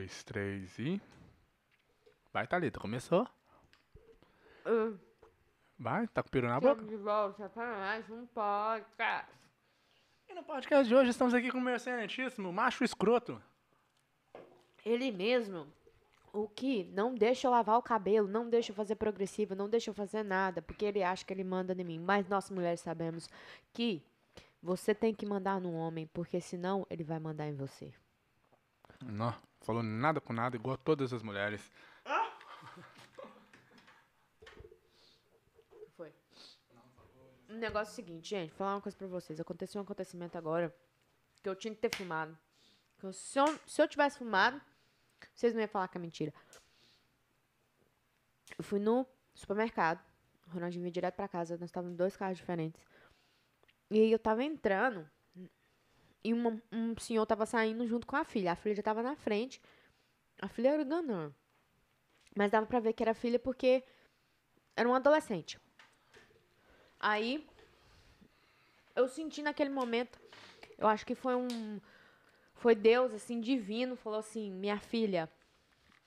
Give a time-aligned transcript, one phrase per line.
[0.00, 1.00] dois, três e.
[2.32, 3.28] Vai, Thalita, começou?
[4.64, 4.98] Uh,
[5.78, 6.82] Vai, tá com o peru na boca?
[6.82, 9.30] De volta para mais um podcast.
[10.26, 13.42] E no podcast de hoje estamos aqui com o meu excelentíssimo macho escroto.
[14.86, 15.66] Ele mesmo,
[16.32, 19.90] o que não deixa eu lavar o cabelo, não deixa eu fazer progressiva, não deixa
[19.90, 21.98] eu fazer nada, porque ele acha que ele manda em mim.
[21.98, 23.28] Mas nós mulheres sabemos
[23.70, 24.02] que
[24.62, 27.92] você tem que mandar no homem, porque senão ele vai mandar em você.
[29.02, 31.70] Não, falou nada com nada, igual todas as mulheres.
[35.96, 36.12] Foi.
[37.48, 39.40] Um negócio é o seguinte, gente, vou falar uma coisa pra vocês.
[39.40, 40.74] Aconteceu um acontecimento agora
[41.42, 42.36] que eu tinha que ter filmado.
[43.12, 44.60] Se, eu, se eu tivesse filmado,
[45.34, 46.34] vocês não iam falar que é mentira.
[48.58, 50.04] Eu fui no supermercado.
[50.46, 51.56] O Ronaldinho veio direto pra casa.
[51.56, 52.80] Nós estávamos em dois carros diferentes.
[53.90, 55.08] E aí eu tava entrando.
[56.22, 58.52] E uma- um senhor tava saindo junto com a filha.
[58.52, 59.60] A filha já tava na frente.
[60.40, 61.34] A filha era ganã.
[62.36, 63.82] Mas dava pra ver que era filha porque
[64.76, 65.58] era um adolescente.
[66.98, 67.46] Aí,
[68.94, 70.20] eu senti naquele momento,
[70.78, 71.80] eu acho que foi um.
[72.54, 75.30] Foi Deus, assim, divino, falou assim: minha filha,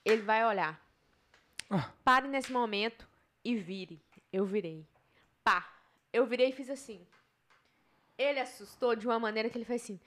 [0.04, 0.80] ele vai olhar.
[1.68, 1.90] Ah.
[2.04, 3.08] Pare nesse momento
[3.44, 4.00] e vire.
[4.32, 4.86] Eu virei.
[5.42, 5.70] Pá.
[6.12, 7.04] Eu virei e fiz assim.
[8.16, 10.00] Ele assustou de uma maneira que ele fez assim.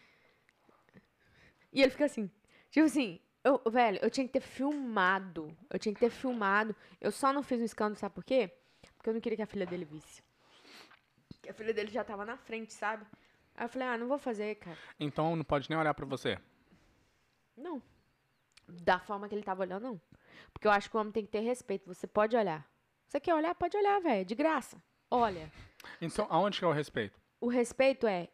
[1.72, 2.30] E ele fica assim.
[2.72, 5.56] Tipo assim, eu, velho, eu tinha que ter filmado.
[5.70, 6.76] Eu tinha que ter filmado.
[7.00, 8.52] Eu só não fiz um escândalo, sabe por quê?
[8.96, 10.22] Porque eu não queria que a filha dele visse.
[11.42, 13.06] Que a filha dele já tava na frente, sabe?
[13.56, 14.78] Aí eu falei, ah, não vou fazer, cara.
[15.00, 16.38] Então não pode nem olhar pra você.
[17.56, 17.82] Não.
[18.68, 20.02] Da forma que ele tava olhando, não.
[20.54, 21.88] Porque eu acho que o homem tem que ter respeito.
[21.88, 22.68] Você pode olhar.
[23.08, 23.56] Você quer olhar?
[23.56, 24.26] Pode olhar, velho.
[24.26, 24.82] De graça.
[25.10, 25.52] Olha.
[26.02, 27.20] Então, aonde que é o respeito?
[27.40, 28.28] O respeito é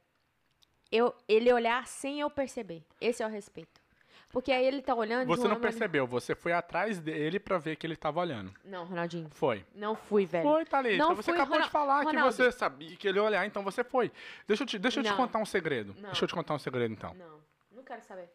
[0.92, 2.84] eu, ele olhar sem eu perceber.
[3.02, 3.82] Esse é o respeito.
[4.30, 5.28] Porque aí ele tá olhando.
[5.28, 8.52] Você não percebeu, você foi atrás dele pra ver que ele tava olhando.
[8.66, 9.30] Não, Ronaldinho.
[9.30, 9.64] Foi.
[9.76, 10.44] Não fui, velho.
[10.44, 10.98] Foi, Thalita.
[10.98, 12.36] Não Você fui, acabou de falar Ronaldo.
[12.36, 14.12] que você sabia que ele ia olhar, então você foi.
[14.48, 15.94] Deixa eu te, deixa eu te contar um segredo.
[16.00, 16.10] Não.
[16.10, 17.14] Deixa eu te contar um segredo, então.
[17.14, 17.40] Não,
[17.74, 18.28] não quero saber.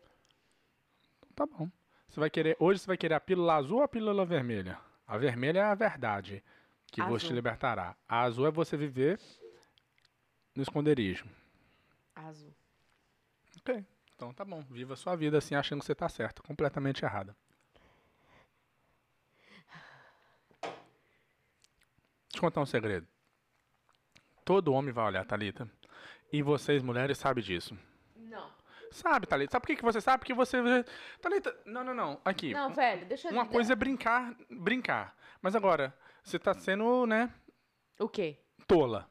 [1.34, 1.69] Tá bom.
[2.09, 2.56] Você vai querer.
[2.60, 4.78] Hoje você vai querer a pílula azul ou a pílula vermelha?
[5.06, 6.44] A vermelha é a verdade.
[6.87, 7.34] Que vos te Azul.
[7.34, 7.97] libertará.
[8.09, 9.19] A azul é você viver
[10.58, 11.24] no esconderijo.
[12.16, 12.52] Azul.
[13.60, 13.86] Ok.
[14.16, 14.60] Então tá bom.
[14.69, 16.42] Viva a sua vida assim, achando que você tá certo.
[16.42, 17.36] Completamente errada.
[20.60, 23.06] Deixa eu contar um segredo.
[24.44, 25.70] Todo homem vai olhar, Thalita.
[26.32, 27.78] E vocês, mulheres, sabem disso.
[28.16, 28.50] Não.
[28.91, 29.52] Sabe, Thalita?
[29.52, 30.18] Sabe por que, que você sabe?
[30.18, 30.58] Porque você.
[31.20, 32.20] Thalita, não, não, não.
[32.24, 32.52] Aqui.
[32.52, 33.32] Não, velho, deixa eu.
[33.32, 35.16] Uma coisa é brincar, brincar.
[35.41, 37.32] Mas agora, você tá sendo, né,
[38.00, 38.41] O quê?
[38.66, 39.08] tola.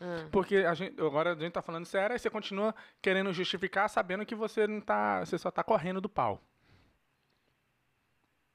[0.00, 0.28] Ah.
[0.30, 4.26] Porque a gente, agora a gente tá falando sério, aí você continua querendo justificar sabendo
[4.26, 5.24] que você não tá.
[5.24, 6.40] Você só tá correndo do pau.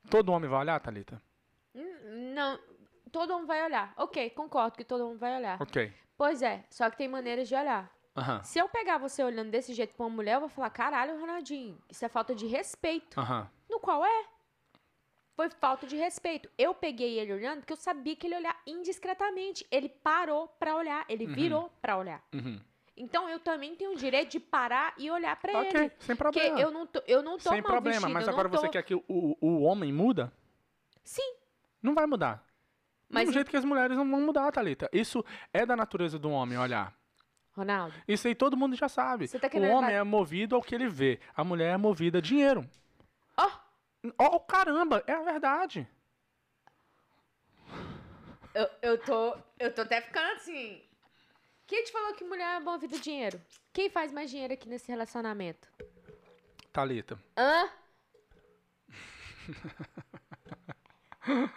[0.10, 1.22] Todo homem vai olhar, Thalita?
[1.76, 2.60] Hum, Não.
[3.12, 3.94] Todo mundo vai olhar.
[3.98, 5.62] Ok, concordo que todo mundo vai olhar.
[5.62, 5.94] Ok.
[6.18, 7.92] Pois é, só que tem maneiras de olhar.
[8.16, 8.42] Aham.
[8.44, 11.78] Se eu pegar você olhando desse jeito pra uma mulher, eu vou falar, caralho, Ronaldinho,
[11.90, 13.20] isso é falta de respeito.
[13.20, 13.50] Aham.
[13.70, 14.26] No qual é?
[15.42, 16.48] Foi falta de respeito.
[16.56, 19.66] Eu peguei ele olhando porque eu sabia que ele ia olhar indiscretamente.
[19.72, 22.24] Ele parou pra olhar, ele virou pra olhar.
[22.32, 22.60] Uhum.
[22.96, 25.92] Então eu também tenho o direito de parar e olhar pra Ok, ele.
[25.98, 26.62] sem Porque problema.
[26.62, 28.58] eu não tô, eu não tô Sem problema, vestida, mas agora tô...
[28.58, 30.32] você quer que o, o homem muda?
[31.04, 31.34] Sim,
[31.82, 32.46] Não vai mudar.
[33.10, 34.88] Mas Do jeito que as mulheres não vão mudar, Thalita.
[34.94, 36.94] Isso é da natureza do homem olhar.
[37.54, 37.96] Ronaldo.
[38.08, 39.28] Isso aí todo mundo já sabe.
[39.28, 41.20] Tá o homem ba- é movido ao que ele vê.
[41.36, 42.64] A mulher é movida a dinheiro.
[44.18, 45.88] Ó, Oh, caramba, é a verdade.
[48.54, 49.38] eu, eu tô.
[49.60, 50.84] Eu tô até ficando assim.
[51.68, 53.40] Quem te falou que mulher é bom vida dinheiro?
[53.72, 55.70] Quem faz mais dinheiro aqui nesse relacionamento?
[56.74, 57.70] Thalita, Hã?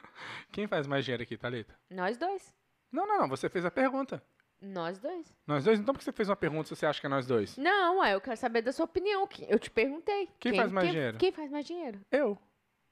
[0.53, 1.75] quem faz mais dinheiro aqui, Thalita?
[1.91, 2.55] Nós dois.
[2.93, 3.29] Não, não, não.
[3.29, 4.23] Você fez a pergunta.
[4.65, 5.35] Nós dois.
[5.47, 5.79] Nós dois?
[5.79, 7.57] Então por que você fez uma pergunta se você acha que é nós dois?
[7.57, 9.27] Não, ué, eu quero saber da sua opinião.
[9.27, 10.29] que- Eu te perguntei.
[10.41, 11.19] Quem faz mais dinheiro?
[11.19, 12.01] Quem faz mais dinheiro?
[12.11, 12.39] Eu.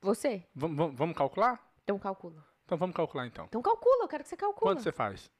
[0.00, 0.46] Você.
[0.54, 1.58] Vam- vam- vamos calcular?
[1.84, 2.44] Então calcula.
[2.64, 3.44] Então vamos calcular então.
[3.46, 4.70] Então calcula, eu quero que você calcule.
[4.70, 5.30] Quanto você faz?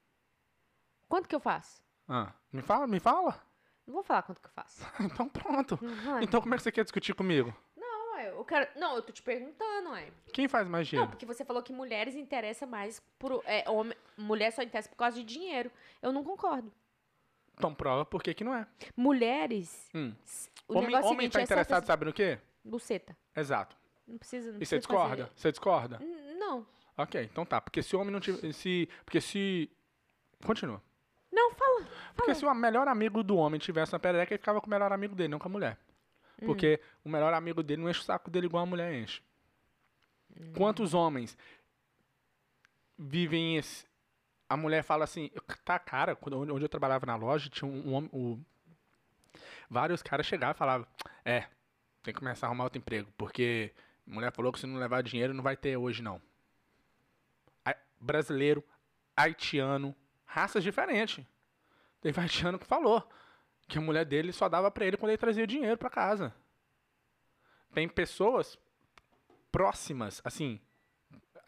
[1.09, 1.83] Quanto que eu faço?
[2.09, 3.41] Ah, me fala, me fala.
[3.87, 4.81] Não vou falar quanto que eu faço.
[5.01, 5.79] Então pronto.
[5.83, 6.25] Não vai.
[6.25, 7.55] Então como é que você quer discutir comigo?
[7.77, 8.69] Não, ué, eu quero.
[8.79, 10.11] Não, eu tô te perguntando, ué.
[10.33, 11.11] Quem faz mais Não, dinheiro?
[11.11, 13.43] porque você falou que mulheres interessam mais por.
[13.45, 15.71] É, homem, mulher só interessa por causa de dinheiro.
[16.01, 16.73] Eu não concordo.
[17.55, 18.67] Então prova por que que não é.
[18.97, 19.89] Mulheres.
[19.95, 20.13] Hum.
[20.67, 21.87] O Homem, negócio homem seguinte tá é interessado, sabe...
[21.87, 22.39] sabe no quê?
[22.65, 23.17] Buceta.
[23.37, 23.77] Exato.
[24.07, 24.53] Não precisa.
[24.53, 25.17] Não E você discorda?
[25.27, 25.99] fazer- Você discorda?
[26.01, 26.67] N- Não.
[26.97, 27.61] Ok, então tá.
[27.61, 28.53] Porque se o homem não tiver.
[28.53, 29.71] Se, porque se.
[30.45, 30.83] Continua.
[31.31, 31.89] Não, fala.
[32.15, 32.35] Porque fala.
[32.35, 35.15] se o melhor amigo do homem tivesse uma perereca, ele ficava com o melhor amigo
[35.15, 35.79] dele, não com a mulher.
[36.45, 39.23] Porque o melhor amigo dele não enche o saco dele igual a mulher enche.
[40.57, 41.37] Quantos homens
[42.99, 43.87] vivem esse.
[44.53, 45.31] A mulher fala assim,
[45.65, 48.11] tá, cara, quando, onde eu trabalhava na loja, tinha um, um homem.
[48.13, 48.39] o-
[49.71, 50.87] vários caras chegavam e falavam,
[51.25, 51.43] é,
[52.03, 53.73] tem que começar a arrumar outro emprego, porque
[54.07, 56.21] a mulher falou que se não levar dinheiro não vai ter hoje, não.
[57.99, 58.65] Brasileiro,
[59.17, 59.95] haitiano,
[60.25, 61.25] raças diferentes.
[62.01, 63.09] Teve haitiano que falou
[63.69, 66.35] que a mulher dele só dava pra ele quando ele trazia dinheiro pra casa.
[67.73, 68.59] Tem pessoas
[69.53, 70.61] próximas, assim,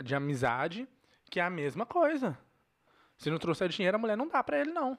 [0.02, 0.88] de amizade,
[1.28, 2.38] que é a mesma coisa.
[3.16, 4.96] Se não trouxer dinheiro, a mulher não dá pra ele, não.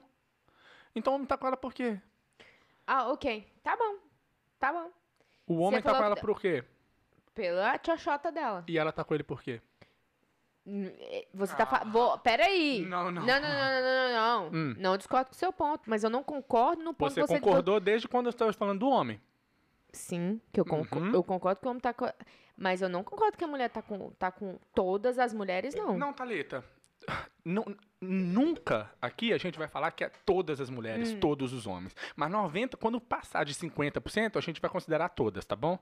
[0.94, 2.00] Então o homem tá com ela por quê?
[2.86, 3.46] Ah, ok.
[3.62, 3.96] Tá bom.
[4.58, 4.90] Tá bom.
[5.46, 6.64] O homem tá com falou ela por quê?
[7.34, 8.64] Pela tchochota dela.
[8.66, 9.60] E ela tá com ele por quê?
[10.66, 12.18] Hum, eh, Você tá falando.
[12.20, 12.84] Peraí.
[12.86, 13.22] Não, não.
[13.24, 14.58] Não, não, não, não, não, não.
[14.58, 14.74] Hum.
[14.78, 17.38] Não discordo com o seu ponto, mas eu não concordo no ponto Você que você
[17.40, 19.20] concordou desde quando eu estava falando do homem.
[19.92, 21.12] Sim, que eu, concor- Uhum.
[21.14, 22.06] eu concordo que o homem tá com.
[22.56, 25.96] Mas eu não concordo que a mulher tá com, tá com todas as mulheres, não.
[25.96, 26.64] Não, Thalita.
[27.44, 31.20] Nu- nunca aqui a gente vai falar que é todas as mulheres, Hum.
[31.20, 31.94] todos os homens.
[32.16, 35.78] Mas 90, quando passar de 50%, a gente vai considerar todas, tá bom?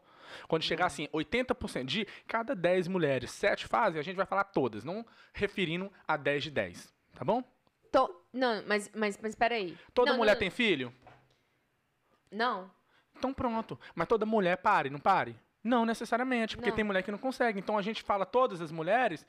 [0.49, 4.85] Quando chegar assim, 80% de cada 10 mulheres, 7 fazem, a gente vai falar todas,
[4.85, 7.43] não referindo a 10 de 10, tá bom?
[8.33, 9.79] Não, mas, mas, mas peraí.
[9.95, 10.93] Toda Não, mulher não, tem filho?
[12.31, 12.69] Não.
[13.17, 13.79] Então pronto.
[13.95, 15.37] Mas toda mulher pare, não pare?
[15.63, 16.75] Não necessariamente, porque Não.
[16.77, 17.59] tem mulher que não consegue.
[17.61, 19.25] Então a gente fala todas as mulheres.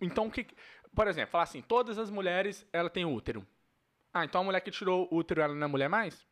[0.00, 0.46] Então o que.
[0.96, 3.46] Por exemplo, falar assim, todas as mulheres ela tem útero.
[4.12, 6.26] Ah, então a mulher que tirou o útero ela não é mulher mais?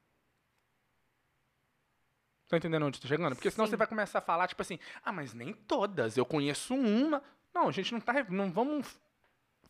[2.49, 3.35] Tá entendendo onde tô chegando?
[3.35, 3.71] Porque senão Sim.
[3.71, 7.23] você vai começar a falar, tipo assim, ah, mas nem todas, eu conheço uma.
[7.55, 8.25] Não, a gente não tá.
[8.31, 8.99] Não vamos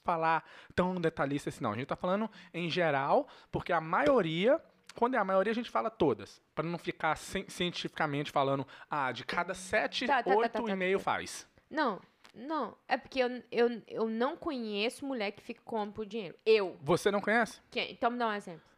[0.05, 0.45] falar
[0.77, 1.73] tão detalhista assim, não.
[1.73, 4.61] A gente tá falando em geral, porque a maioria,
[4.95, 6.41] quando é a maioria, a gente fala todas.
[6.55, 10.63] Pra não ficar cien- cientificamente falando, ah, de cada sete, Tá, tá, tá, oito tá,
[10.63, 11.05] e tá, meio tá.
[11.05, 11.49] faz.
[11.71, 12.01] Não,
[12.35, 12.77] não.
[12.89, 16.37] É porque eu, eu, eu não conheço mulher que fica com homem por dinheiro.
[16.45, 16.77] Eu.
[16.83, 17.61] Você não conhece?
[17.71, 17.93] Quem?
[17.93, 18.75] Então me dá um exemplo.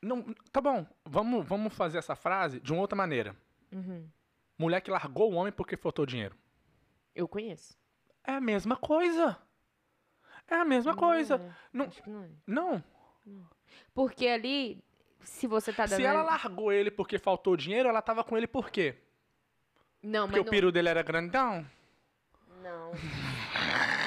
[0.00, 0.22] Não,
[0.52, 3.34] tá bom, vamos, vamos fazer essa frase de uma outra maneira.
[3.72, 4.06] Uhum.
[4.58, 6.36] Mulher que largou o homem porque faltou dinheiro.
[7.14, 7.76] Eu conheço.
[8.22, 9.38] É a mesma coisa.
[10.46, 11.38] É a mesma coisa.
[11.72, 11.88] Não é.
[12.06, 12.14] Não,
[12.46, 12.84] não é.
[13.24, 13.48] não.
[13.94, 14.84] Porque ali,
[15.20, 15.96] se você tá dando.
[15.96, 18.96] Se ela largou ele porque faltou dinheiro, ela tava com ele por quê?
[20.02, 21.66] Não, Porque mas o peru dele era grandão?
[22.64, 22.90] Não.
[22.90, 22.92] Não.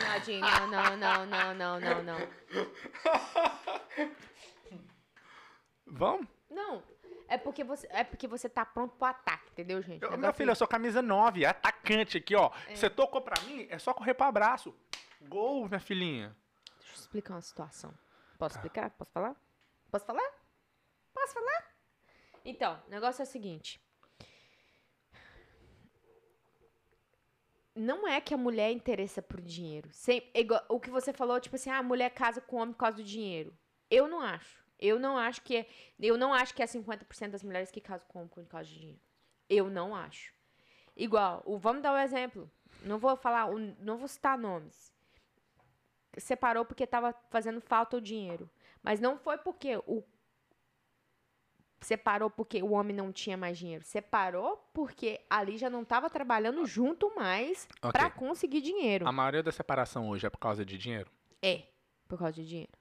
[0.08, 2.18] Nadinho, não, não, não, não, não, não.
[5.86, 6.28] Vamos?
[6.50, 6.84] Não.
[7.30, 10.02] É porque você, é porque você tá pronto pro ataque, entendeu, gente?
[10.02, 12.52] Eu, meu filho, eu sou camisa 9, é atacante aqui, ó.
[12.68, 12.76] É.
[12.76, 14.76] Você tocou pra mim, é só correr pro abraço.
[15.22, 16.36] Gol, minha filhinha.
[16.80, 17.94] Deixa eu explicar uma situação.
[18.40, 18.90] Posso explicar?
[18.92, 19.36] Posso falar?
[19.92, 20.32] Posso falar?
[21.14, 21.64] Posso falar?
[22.46, 23.82] Então, o negócio é o seguinte.
[27.78, 29.90] Não é que a mulher interessa por dinheiro.
[29.92, 32.74] Sem, igual- o que você falou, tipo assim, ah, a mulher casa com o homem
[32.74, 33.56] por causa do dinheiro.
[33.90, 34.66] Eu não acho.
[34.80, 35.68] Eu não acho que é,
[36.00, 38.68] eu não acho que é 50% das mulheres que casam com o homem por causa
[38.70, 39.00] de dinheiro.
[39.50, 40.34] Eu não acho.
[40.96, 42.52] Igual, o, vamos dar um exemplo.
[42.84, 44.96] Não vou falar, o- não vou citar nomes
[46.18, 48.50] separou porque estava fazendo falta o dinheiro.
[48.82, 50.04] Mas não foi porque o
[51.80, 53.84] separou porque o homem não tinha mais dinheiro.
[53.84, 57.92] Separou porque ali já não estava trabalhando junto mais Ok.
[57.92, 59.08] para conseguir dinheiro.
[59.08, 61.10] A maioria da separação hoje é por causa de dinheiro?
[61.42, 61.64] É,
[62.08, 62.72] por causa de dinheiro.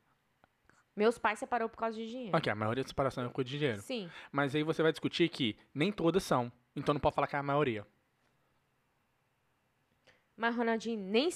[0.95, 2.37] Meus pais separou por causa de dinheiro.
[2.37, 3.83] Ok, a maioria da separação é por causa de dinheiro.
[3.83, 4.11] Sim.
[4.33, 6.51] Mas aí você vai discutir que nem todas são.
[6.75, 7.87] Então não pode falar que é a maioria.
[10.35, 11.29] Mas Ronaldinho nem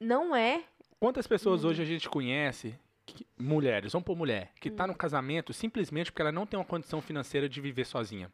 [0.00, 0.62] não é
[0.98, 1.70] Quantas pessoas Uhum.
[1.70, 4.76] hoje a gente conhece, que- mulheres, vamos por mulher, que Hum.
[4.76, 8.30] tá no casamento simplesmente porque ela não tem uma condição financeira de viver sozinha?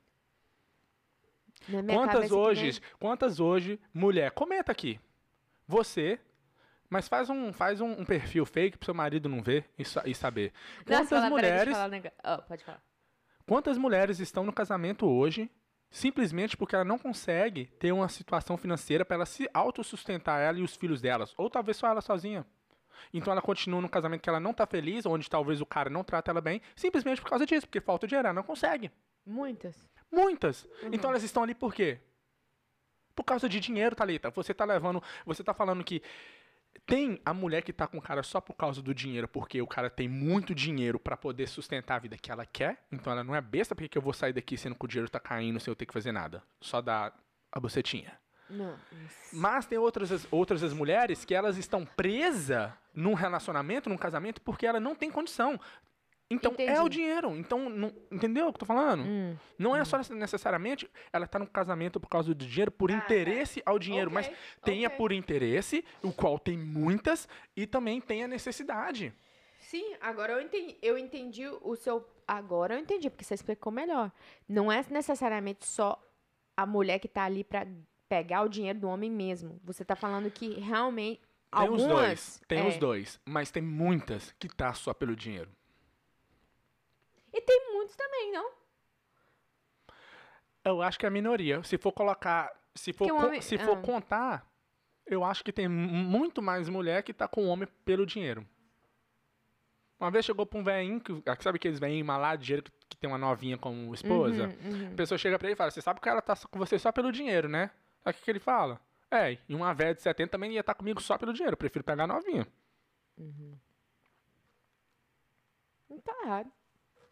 [1.86, 4.98] Quantas hoje, nem- quantas hoje, mulher, comenta aqui.
[5.68, 6.18] Você,
[6.90, 10.14] mas faz um, faz um, um perfil fake pro seu marido não ver e, e
[10.14, 10.52] saber.
[10.86, 12.18] Nossa, Quantas eu mulheres, falar negócio.
[12.24, 12.82] Ó, pode falar.
[13.46, 15.50] quantas mulheres estão no casamento hoje
[15.88, 20.62] simplesmente porque ela não consegue ter uma situação financeira para ela se autossustentar ela e
[20.62, 22.46] os filhos delas, ou talvez só ela sozinha.
[23.12, 26.04] Então ela continua num casamento que ela não tá feliz, onde talvez o cara não
[26.04, 28.90] trata ela bem, simplesmente por causa disso, porque falta dinheiro, ela não consegue.
[29.24, 29.88] Muitas.
[30.10, 30.64] Muitas.
[30.64, 30.90] Uhum.
[30.92, 31.98] Então elas estão ali por quê?
[33.14, 34.30] Por causa de dinheiro, Thalita.
[34.30, 35.02] Você tá levando.
[35.26, 36.02] Você tá falando que
[36.86, 39.66] tem a mulher que tá com o cara só por causa do dinheiro, porque o
[39.66, 42.84] cara tem muito dinheiro pra poder sustentar a vida que ela quer.
[42.90, 45.10] Então ela não é besta, porque que eu vou sair daqui sendo que o dinheiro
[45.10, 46.42] tá caindo sem eu ter que fazer nada.
[46.60, 47.14] Só dar
[47.50, 48.18] a bucetinha.
[48.52, 48.76] Não.
[49.32, 54.40] Mas tem outras, as- outras as mulheres que elas estão presas num relacionamento, num casamento,
[54.42, 55.58] porque ela não tem condição.
[56.30, 56.96] Então é o Entendi.
[56.96, 57.36] dinheiro.
[57.36, 59.02] Então, não, entendeu o que eu tô falando?
[59.04, 59.36] Hum.
[59.58, 63.62] Não é só necessariamente ela tá no casamento por causa do dinheiro, por Ah, interesse
[63.66, 64.96] ao dinheiro, mas Ok, tenha ok.
[64.96, 69.12] por interesse, o qual tem muitas, e também tem a necessidade.
[69.60, 72.06] Sim, agora eu entendi, eu entendi o seu.
[72.26, 74.10] Agora eu entendi, porque você explicou melhor.
[74.48, 76.02] Não é necessariamente só
[76.56, 77.66] a mulher que tá ali pra
[78.12, 79.58] pegar o dinheiro do homem mesmo.
[79.64, 81.18] Você tá falando que realmente.
[81.50, 85.16] Tem algumas, os dois, tem é, os dois, mas tem muitas que tá só pelo
[85.16, 85.50] dinheiro.
[87.32, 88.50] E tem muitos também, não?
[90.62, 91.62] Eu acho que é a minoria.
[91.62, 93.80] Se for colocar, se for, Que homem- se for ah.
[93.80, 94.46] contar,
[95.06, 98.46] eu acho que tem mu- muito mais mulher que tá com o homem pelo dinheiro.
[99.98, 102.96] Uma vez chegou pra um velhinho, que, ah, sabe aqueles velhinhos malados, dinheiro que, que
[102.96, 104.48] tem uma novinha como esposa?
[104.64, 104.92] Uhum, uhum.
[104.92, 106.90] A pessoa chega pra ele e fala, você sabe que ela tá com você só
[106.92, 107.70] pelo dinheiro, né?
[108.04, 108.80] Aí o que, que ele fala?
[109.10, 111.84] É, e uma velha de 70 também ia estar comigo só pelo dinheiro, eu prefiro
[111.84, 112.46] pegar a novinha.
[115.88, 116.50] Não tá errado.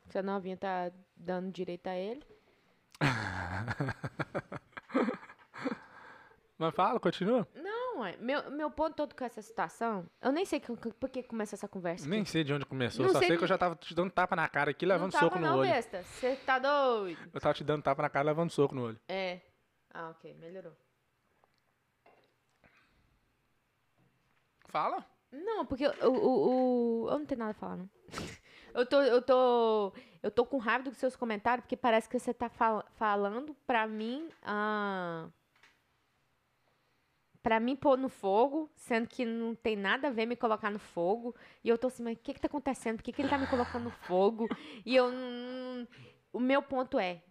[0.09, 2.25] Se a novinha tá dando direito a ele.
[6.59, 7.49] Mas fala, continua.
[7.55, 8.17] Não, é.
[8.19, 10.07] Meu, meu ponto todo com essa situação.
[10.21, 12.07] Eu nem sei que, que- por que começa essa conversa.
[12.07, 12.31] Nem aqui.
[12.31, 14.11] sei de onde começou, Não só sei sei de- que eu já tava te dando
[14.11, 15.71] tapa na cara aqui, levando tava soco no não, olho.
[15.71, 16.03] besta.
[16.03, 17.31] Você tá doido.
[17.33, 19.01] Eu tava te dando tapa na cara, levando soco no olho.
[19.09, 19.41] É.
[19.93, 20.35] Ah, ok.
[20.35, 20.73] Melhorou.
[24.69, 25.05] Fala.
[25.33, 27.91] Não, porque o, o, o- eu não tenho nada a falar, não.
[28.73, 29.93] Eu tô, eu tô,
[30.23, 33.85] eu tô com raiva dos seus comentários, porque parece que você tá fal- falando pra
[33.89, 35.29] mim, ah,
[37.43, 40.79] pra mim pôr no fogo, sendo que não tem nada a ver me colocar no
[40.79, 41.35] fogo.
[41.65, 42.99] E eu tô assim, mas o que que tá acontecendo?
[42.99, 44.49] Por que que ele tá me colocando no fogo?
[44.87, 45.89] E eu não...
[46.33, 47.25] O meu ponto é,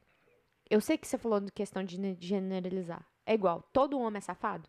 [0.70, 3.06] eu sei que você falou de questão de ne- generalizar.
[3.26, 4.68] É igual, todo homem é safado?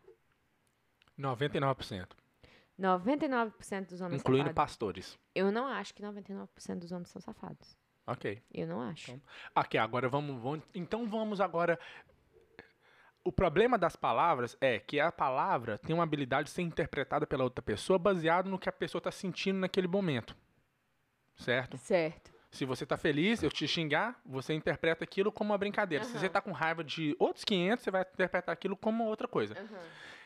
[1.19, 2.17] 99%.
[2.79, 4.55] 99% dos homens Incluindo safados.
[4.73, 5.19] pastores.
[5.35, 7.77] Eu não acho que 99% dos homens são safados.
[8.07, 8.43] Ok.
[8.53, 9.13] Eu não acho.
[9.13, 9.23] Então,
[9.55, 10.65] Ok, agora vamos, vamos.
[10.75, 11.79] Então vamos agora.
[13.23, 17.45] O problema das palavras é que a palavra tem uma habilidade de ser interpretada pela
[17.45, 20.35] outra pessoa baseado no que a pessoa está sentindo naquele momento.
[21.37, 21.77] Certo?
[21.77, 22.33] Certo.
[22.51, 26.05] Se você tá feliz, eu te xingar, você interpreta aquilo como uma brincadeira.
[26.05, 26.21] Se Aham.
[26.21, 29.55] você tá com raiva de outros 500, você vai interpretar aquilo como outra coisa.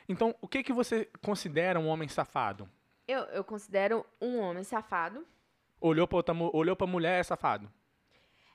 [0.08, 2.68] Então, o que que você considera um homem safado?
[3.06, 5.26] Eu, eu considero um homem safado.
[5.80, 7.70] Olhou pra, outra, olhou pra mulher, é safado.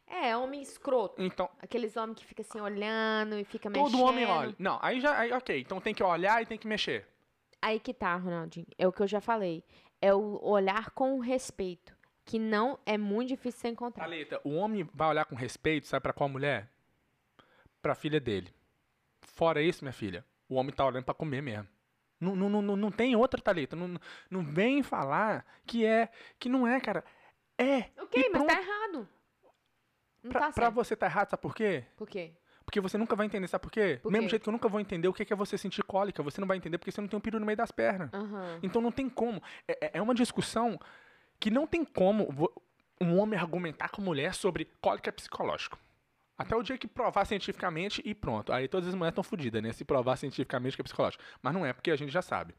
[0.07, 1.21] É, homem escroto.
[1.21, 3.91] Então, Aqueles homens que ficam assim olhando e fica mexendo.
[3.91, 4.55] todo homem olha.
[4.57, 5.59] Não, aí já, aí, ok.
[5.61, 7.07] Então tem que olhar e tem que mexer.
[7.61, 8.65] Aí que tá, Ronaldinho.
[8.75, 9.63] É o que eu já falei.
[10.01, 11.95] É o olhar com respeito.
[12.29, 14.03] Que não é muito difícil você encontrar.
[14.03, 16.69] Thalita, o homem vai olhar com respeito, sabe pra qual mulher?
[17.81, 18.53] Pra filha dele.
[19.21, 21.67] Fora isso, minha filha, o homem tá olhando pra comer mesmo.
[22.19, 23.75] Não, não, não, não- tem outra, Thalita.
[23.75, 27.03] Não, não vem falar que é, que não é, cara.
[27.57, 27.85] É.
[27.99, 29.09] Ok, mas tá errado.
[30.21, 31.83] Não Pra, tá pra você tá errado, sabe por quê?
[31.97, 32.33] Por quê?
[32.63, 33.99] Porque você nunca vai entender, sabe por quê?
[34.03, 34.31] Por Mesmo quê?
[34.31, 36.21] jeito que eu nunca vou entender o que que é você sentir cólica.
[36.21, 38.13] Você não vai entender porque você não tem um peru no meio das pernas.
[38.13, 38.59] Aham.
[38.61, 39.41] Então não tem como.
[39.67, 40.77] É, é- é uma discussão
[41.39, 42.27] que não tem como
[42.99, 45.79] um homem argumentar com mulher sobre cólica psicológico.
[46.37, 48.51] Até o dia que provar cientificamente e pronto.
[48.53, 49.73] Aí todas as mulheres estão fodidas, né?
[49.73, 51.23] Se provar cientificamente que é psicológico.
[51.41, 52.55] Mas não é, porque a gente já sabe.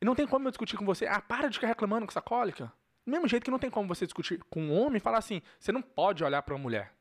[0.00, 2.22] E não tem como eu discutir com você, ah, para de ficar reclamando com essa
[2.22, 2.72] cólica.
[3.04, 5.42] Do mesmo jeito que não tem como você discutir com um homem e falar assim,
[5.58, 6.94] você não pode olhar para uma mulher.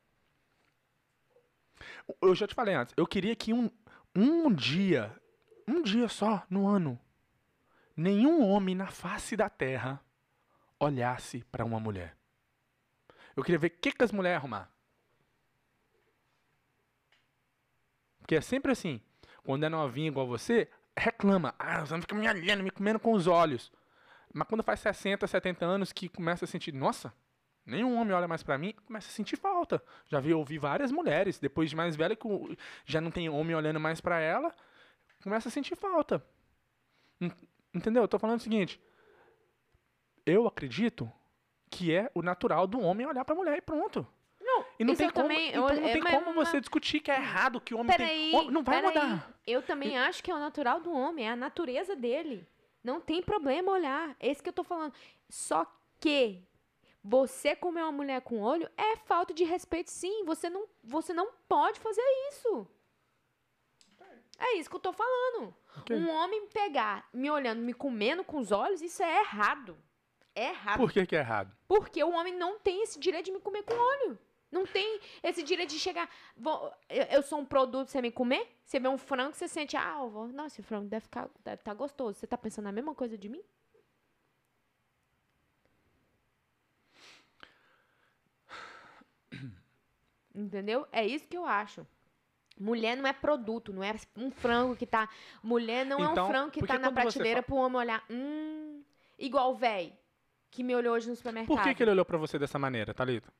[2.21, 3.69] Eu já te falei antes, eu queria que um,
[4.13, 5.15] um dia,
[5.65, 6.99] um dia só no ano,
[7.95, 10.03] nenhum homem na face da terra
[10.79, 12.15] olhasse para uma mulher.
[13.35, 14.71] Eu queria ver o que, que as mulheres arrumar.
[18.19, 19.01] Porque é sempre assim.
[19.43, 21.55] Quando é novinha igual você, reclama.
[21.57, 23.71] Ah, os homens ficam me olhando, me comendo com os olhos.
[24.33, 27.11] Mas quando faz 60, 70 anos que começa a sentir, nossa,
[27.65, 29.81] nenhum homem olha mais pra mim, começa a sentir falta.
[30.07, 32.27] Já vi ouvir várias mulheres, depois de mais velha, que
[32.85, 34.53] já não tem homem olhando mais pra ela,
[35.23, 36.23] começa a sentir falta.
[37.19, 37.31] En-
[37.73, 38.03] Entendeu?
[38.03, 38.79] Eu tô falando o seguinte.
[40.25, 41.11] Eu acredito
[41.69, 44.07] que é o natural do homem olhar pra mulher e pronto.
[44.41, 45.49] Não, E não tem como, também...
[45.49, 48.51] então não tem como você discutir que é errado, que o homem Peraí, tem.
[48.51, 49.31] Não vai mudar.
[49.45, 52.47] Eu também acho que é o natural do homem, é a natureza dele.
[52.83, 54.15] Não tem problema olhar.
[54.19, 54.93] É isso que eu tô falando.
[55.29, 55.65] Só
[55.99, 56.41] que
[57.03, 60.23] você comer uma mulher com olho é falta de respeito, sim.
[60.25, 62.67] Você não, você não pode fazer isso.
[64.39, 65.53] É isso que eu tô falando.
[65.77, 65.95] Ok.
[65.95, 69.77] Um homem pegar, me olhando, me comendo com os olhos, isso é errado.
[70.39, 70.77] É errado.
[70.77, 71.53] Por que, que é errado?
[71.67, 74.17] Porque o homem não tem esse direito de me comer com olho.
[74.49, 76.09] Não tem esse direito de chegar.
[76.35, 78.47] vou- eu, sou um produto, você me comer?
[78.63, 81.73] Você vê um frango, você sente, ah, vou, não, esse frango deve ficar deve tá
[81.73, 82.17] gostoso.
[82.17, 83.43] Você tá pensando a mesma coisa de mim?
[90.33, 90.87] Entendeu?
[90.89, 91.85] É isso que eu acho.
[92.57, 95.09] Mulher não é produto, não é um frango que tá.
[95.43, 98.05] Mulher não é um Então, frango que tá na prateleira pro homem olhar.
[98.09, 98.81] Hum.
[99.17, 99.99] Igual o véi
[100.51, 101.55] que me olhou hoje no supermercado.
[101.55, 103.31] Por que, que ele olhou pra você dessa maneira, Thalita?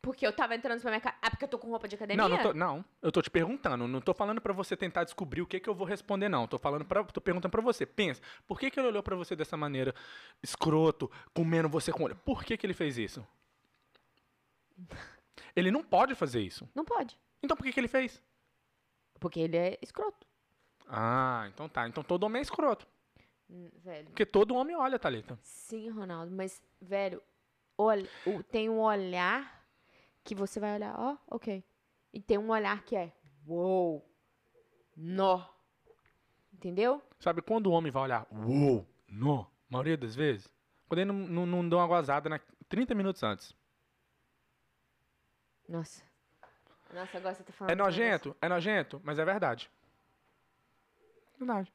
[0.00, 1.16] Porque eu tava entrando no supermercado.
[1.20, 2.22] Ah, porque eu tô com roupa de academia?
[2.22, 3.88] Não, não, tô, não, eu tô te perguntando.
[3.88, 6.46] Não tô falando pra você tentar descobrir o que que eu vou responder, não.
[6.46, 7.84] Tô falando para, tô perguntando pra você.
[7.84, 9.94] Pensa, por que que ele olhou pra você dessa maneira,
[10.42, 12.16] escroto, comendo você com olho?
[12.16, 13.26] Por que que ele fez isso?
[15.54, 16.68] Ele não pode fazer isso.
[16.72, 17.18] Não pode.
[17.42, 18.22] Então por que que ele fez?
[19.18, 20.26] Porque ele é escroto.
[20.86, 21.88] Ah, então tá.
[21.88, 22.86] Então todo homem é escroto.
[23.48, 24.06] Velho.
[24.06, 25.38] Porque todo homem olha, Thalita.
[25.42, 27.22] Sim, Ronaldo, mas, velho,
[27.76, 28.08] olha,
[28.50, 29.66] tem um olhar
[30.22, 31.64] que você vai olhar, ó, ok.
[32.12, 33.12] E tem um olhar que é,
[33.46, 34.06] uou,
[34.94, 35.46] nó.
[36.52, 37.02] Entendeu?
[37.18, 40.52] Sabe quando o homem vai olhar, uou, no, maioria das vezes?
[40.86, 42.38] Quando ele não, não, não dá uma gozada na,
[42.68, 43.54] 30 minutos antes.
[45.66, 46.02] Nossa.
[46.92, 47.70] Nossa, agora você tá falando.
[47.70, 48.36] É nojento?
[48.40, 49.70] É nojento, mas é verdade.
[51.38, 51.72] Verdade.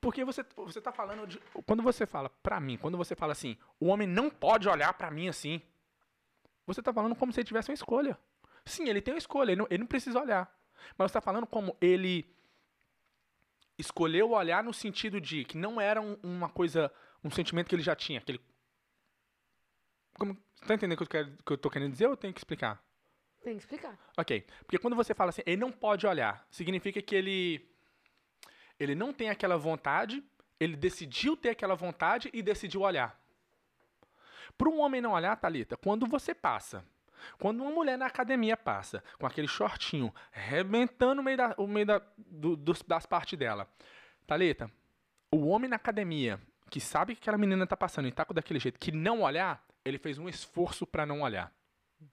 [0.00, 1.38] Porque você, você tá falando de.
[1.66, 5.10] Quando você fala pra mim, quando você fala assim, o homem não pode olhar pra
[5.10, 5.60] mim assim.
[6.66, 8.18] Você tá falando como se ele tivesse uma escolha.
[8.64, 10.50] Sim, ele tem uma escolha, ele não, ele não precisa olhar.
[10.96, 12.34] Mas você tá falando como ele
[13.78, 16.92] escolheu olhar no sentido de que não era um- uma coisa,
[17.24, 18.20] um sentimento que ele já tinha.
[18.20, 18.40] Que ele...
[20.14, 22.16] Como, você tá entendendo o que eu, quero, que eu tô querendo dizer ou eu
[22.16, 22.82] tenho que explicar?
[23.42, 23.98] Tem que explicar.
[24.18, 24.46] Ok.
[24.60, 27.69] Porque quando você fala assim, ele não pode olhar, significa que ele.
[28.80, 30.24] Ele não tem aquela vontade,
[30.58, 33.20] ele decidiu ter aquela vontade e decidiu olhar.
[34.56, 36.82] Para um homem não olhar, Thalita, quando você passa,
[37.38, 41.86] quando uma mulher na academia passa, com aquele shortinho, rebentando o meio, da, o meio
[41.86, 43.68] da, do- dos- das partes dela,
[44.26, 44.70] Thalita,
[45.30, 48.58] o homem na academia, que sabe que aquela menina tá passando e tá com daquele
[48.58, 51.52] jeito, que não olhar, ele fez um esforço para não olhar.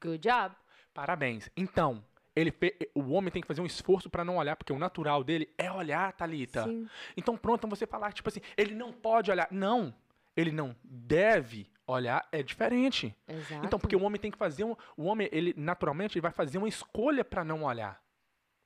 [0.01, 0.55] Good job.
[0.93, 1.49] Parabéns.
[1.55, 2.03] Então,
[2.37, 2.53] ele
[2.93, 5.71] o homem tem que fazer um esforço pra não olhar, porque o natural dele é
[5.71, 6.65] olhar, Thalita.
[6.65, 6.87] Sim.
[7.15, 9.47] Então, pronto, então você falar, tipo assim, ele não pode olhar.
[9.49, 9.93] Não,
[10.35, 13.15] ele não deve olhar, é diferente.
[13.27, 13.65] Exato.
[13.65, 14.75] Então, porque o homem tem que fazer um.
[14.95, 17.99] O homem, ele naturalmente, ele vai fazer uma escolha pra não olhar.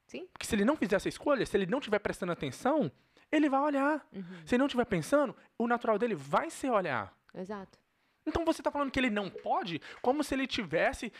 [0.05, 0.27] Sim.
[0.33, 2.91] Porque se ele não fizer essa escolha, se ele não estiver prestando atenção,
[3.31, 4.05] ele vai olhar.
[4.11, 4.25] Uhum.
[4.45, 7.15] Se ele não estiver pensando, o natural dele vai ser olhar.
[7.33, 7.79] Exato.
[8.25, 11.11] Então você tá falando que ele não pode, como se ele tivesse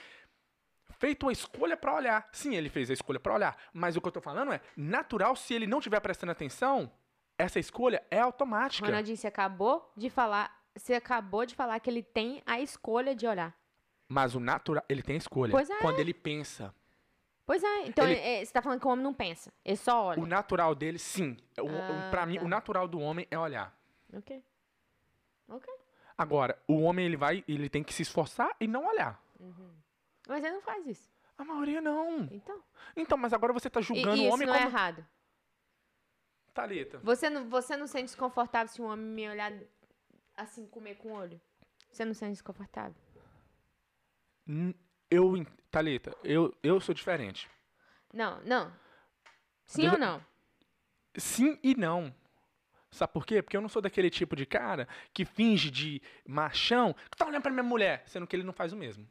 [1.02, 2.30] feito a escolha pra olhar.
[2.32, 5.36] Sim, ele fez a escolha pra olhar, mas o que eu tô falando é natural
[5.36, 6.92] se ele não estiver prestando atenção,
[7.38, 8.86] essa escolha é automática.
[8.86, 10.56] Ronaldinho, você acabou de falar.
[10.76, 13.54] Você acabou de falar que ele tem a escolha de olhar.
[14.08, 15.52] Mas o natural, ele tem a escolha.
[15.52, 15.78] Pois é.
[15.80, 16.74] Quando ele pensa,
[17.44, 19.52] Pois é, então Ele- é, você tá falando que o homem não pensa.
[19.66, 20.22] Ele só olha.
[20.22, 21.36] o natural dele, sim.
[21.60, 22.46] O, Ah, para mim, tá.
[22.46, 23.76] o natural do homem é olhar.
[24.14, 24.42] Ok.
[25.50, 25.74] Ok.
[26.18, 29.20] Agora, o homem ele vai, ele tem que se esforçar e não olhar.
[30.28, 31.10] Mas ele não faz isso.
[31.38, 32.28] A maioria não.
[32.32, 32.64] Então.
[32.96, 35.06] Então, mas agora você tá E, julgando e o isso homem não é como errado.
[36.54, 37.00] Thalita.
[37.00, 39.54] Você não, você não sente desconfortável se um homem me olhar
[40.36, 41.40] assim, comer com o olho?
[41.90, 42.96] Você não sente desconfortável?
[45.10, 47.50] Eu, Thalita, eu, eu sou diferente.
[48.14, 48.74] Não, não.
[49.66, 50.24] Sim ou não?
[51.16, 52.14] Sim e não.
[52.92, 53.42] Sabe por quê?
[53.42, 57.42] Porque eu não sou daquele tipo de cara que finge de machão, que tá olhando
[57.42, 59.10] pra minha mulher, sendo que ele não faz o mesmo.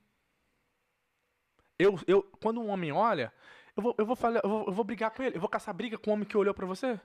[1.82, 3.32] Eu, eu, quando um homem olha,
[3.76, 5.74] eu vou, eu vou falar, eu vou, eu vou brigar com ele, eu vou caçar
[5.74, 7.00] briga com o homem que olhou pra você.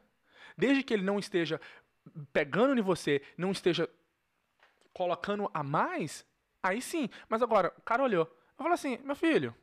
[0.57, 1.59] Desde que ele não esteja
[2.33, 3.89] pegando em você, não esteja
[4.93, 6.25] colocando a mais,
[6.63, 7.09] aí sim.
[7.29, 8.25] Mas agora, o cara olhou.
[8.57, 9.53] Eu falo assim, meu filho,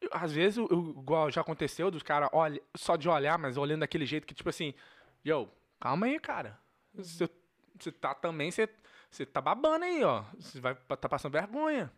[0.00, 2.28] eu- às vezes, o- o- igual já aconteceu, dos caras
[2.76, 4.74] só de olhar, mas olhando daquele jeito que, tipo assim,
[5.24, 5.48] yo,
[5.80, 6.58] calma aí, cara.
[6.94, 7.28] Você
[7.76, 8.68] você tá também, você
[9.14, 10.22] você tá babando aí, ó.
[10.38, 11.92] Você vai tá passando vergonha.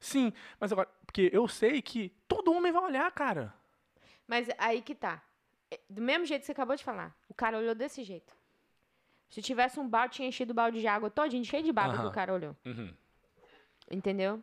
[0.00, 3.54] Sim, mas agora, porque eu sei que todo homem vai olhar, cara.
[4.26, 5.22] Mas aí que tá.
[5.70, 7.16] É, Do mesmo jeito que você acabou de falar.
[7.28, 8.34] O cara olhou desse jeito.
[9.30, 12.06] Se tivesse um balde, tinha enchido o balde de água todinho, cheio de baba que
[12.06, 12.56] o cara olhou.
[12.64, 12.94] Uhum.
[13.90, 14.42] Entendeu?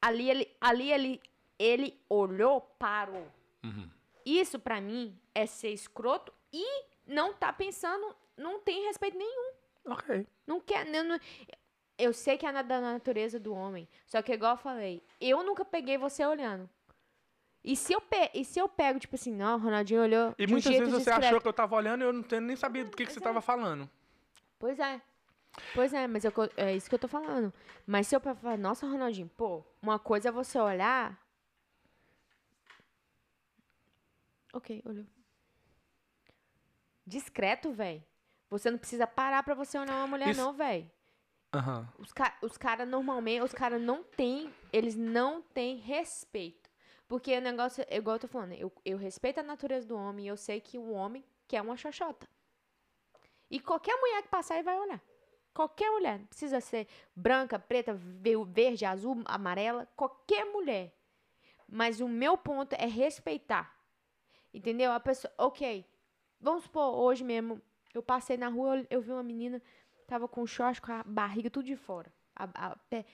[0.00, 1.20] Ali ele, ali ele,
[1.58, 3.26] ele olhou, parou.
[3.64, 3.88] Uhum.
[4.24, 9.52] Isso pra mim é ser escroto e não tá pensando, não tem respeito nenhum.
[9.86, 10.26] Ok.
[10.46, 10.84] Não quer.
[10.86, 11.20] Não, não-
[11.98, 13.88] eu sei que é da natureza do homem.
[14.06, 16.70] Só que, igual eu falei, eu nunca peguei você olhando.
[17.64, 20.34] E se eu, pe e se eu pego, tipo assim, não, o Ronaldinho olhou.
[20.38, 21.26] E muitas vezes você discreto.
[21.26, 23.20] achou que eu tava olhando e eu não tenho nem sabia do que, que você
[23.20, 23.42] tava é.
[23.42, 23.90] falando.
[24.58, 25.02] Pois é.
[25.74, 27.52] Pois é, mas eu é isso que eu tô falando.
[27.84, 31.20] Mas se eu falar, nossa, Ronaldinho, pô, uma coisa é você olhar.
[34.52, 35.04] Ok, olhou.
[37.04, 38.04] Discreto, véi.
[38.50, 40.90] Você não precisa parar pra você olhar uma mulher, Isso- não, véi.
[41.52, 41.88] Aham.
[41.98, 46.68] Os, ca os caras normalmente, os caras não têm, eles não têm respeito.
[47.06, 50.26] Porque o negócio, é igual eu tô falando, eu, eu respeito a natureza do homem
[50.26, 52.28] e eu sei que o homem quer uma xoxota.
[53.50, 55.00] E qualquer mulher que passar, ele vai olhar.
[55.54, 56.18] Qualquer mulher.
[56.18, 59.88] Não precisa ser branca, preta, ve- verde, azul, amarela.
[59.96, 60.94] Qualquer mulher.
[61.66, 63.74] Mas o meu ponto é respeitar.
[64.52, 64.92] Entendeu?
[64.92, 65.32] A pessoa.
[65.38, 65.86] Ok.
[66.40, 67.60] Vamos supor, hoje mesmo,
[67.92, 69.60] eu passei na rua, eu vi uma menina,
[70.08, 72.12] tava com short, com a barriga tudo de fora.
[72.34, 73.04] A- a pé.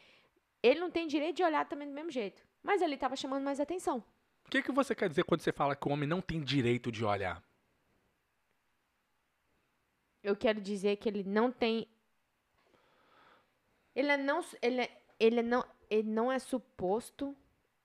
[0.63, 2.43] Ele não tem direito de olhar também do mesmo jeito.
[2.63, 4.03] Mas ele tava chamando mais atenção.
[4.47, 6.91] O que, que você quer dizer quando você fala que o homem não tem direito
[6.91, 7.43] de olhar?
[10.23, 11.87] Eu quero dizer que ele não tem.
[13.95, 14.43] Ele é não.
[14.63, 17.37] Ele, é- ele, é não, ele não é suposto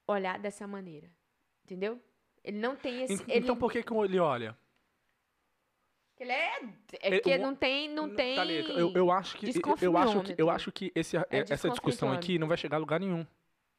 [0.07, 1.09] olhar dessa maneira.
[1.65, 2.01] Entendeu?
[2.43, 3.13] Ele não tem esse.
[3.23, 4.57] En- ele, Então por que, que ele olha?
[6.19, 6.59] Ele é.
[7.01, 7.89] É Ele- que o- não tem.
[7.89, 8.37] Não tem.
[8.37, 9.45] Eu, eu acho que
[9.81, 12.99] eu acho que eu acho que esse, essa discussão aqui não vai chegar a lugar
[12.99, 13.25] nenhum.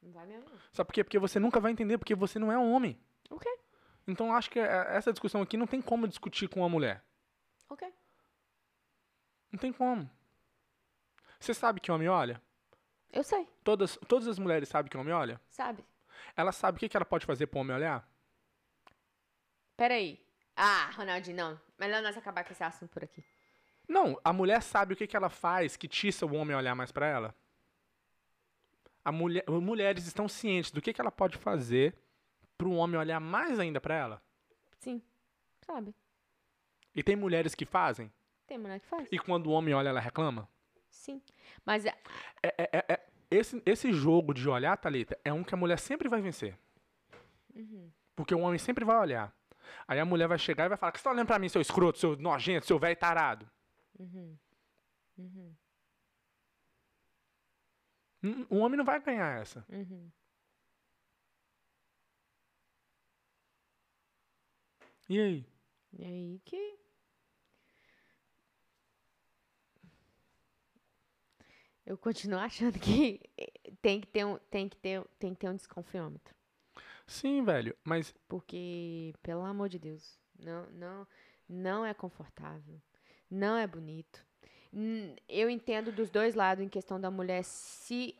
[0.02, 0.44] Não vai mesmo.
[0.72, 1.04] Sabe por quê?
[1.04, 2.98] Porque você nunca vai entender, porque você não é homem.
[3.28, 3.50] Ok,
[4.08, 7.02] Então eu acho que é- essa discussão aqui não tem como discutir com uma mulher.
[7.68, 7.92] ok.
[9.52, 10.08] Não tem como.
[11.38, 12.40] Você sabe que homem olha?
[13.12, 15.40] Eu sei, Todas, todas as mulheres sabem que homem olha?
[15.48, 15.84] sabe?
[16.36, 18.08] Ela sabe o que, que ela pode fazer pro homem olhar?
[19.76, 20.20] Peraí.
[20.56, 21.60] Ah, Ronaldinho, não.
[21.80, 23.24] Melhor nós acabar com esse assunto por aqui.
[23.88, 26.74] Não, a mulher sabe o que, que ela faz que tiça o homem a olhar
[26.74, 27.34] mais pra ela.
[29.02, 31.94] A mulher, as mulheres estão cientes do que, que ela pode fazer
[32.58, 34.22] pro homem olhar mais ainda pra ela.
[34.78, 35.00] Sim,
[35.62, 35.94] sabe?
[36.94, 38.12] E tem mulheres que fazem.
[38.46, 39.08] Tem mulher que faz.
[39.10, 40.46] E quando o homem olha, ela reclama.
[40.90, 41.22] Sim.
[41.64, 41.96] Mas é-
[42.42, 45.78] É, é- é- é- esse, esse jogo de olhar, Thalita, é um que a mulher
[45.78, 46.58] sempre vai vencer.
[48.14, 49.32] Porque o homem sempre vai olhar.
[49.86, 51.60] Aí a mulher vai chegar e vai falar: que você tá olhando pra mim, seu
[51.60, 53.48] escroto, seu nojento, seu velho tarado?
[58.22, 59.64] Hum, O homem não vai ganhar essa.
[59.68, 60.10] Uhum.
[65.08, 65.46] E aí?
[65.92, 66.78] E aí que.
[71.84, 73.20] Eu continuo achando que
[73.82, 76.34] tem que ter um, tem que ter, tem que ter um desconfiômetro.
[77.10, 81.08] Sim, velho, mas Porque, pelo amor de Deus, não, não,
[81.48, 82.80] não é confortável.
[83.28, 84.24] Não é bonito.
[85.28, 88.16] Eu entendo dos dois lados em questão da mulher se.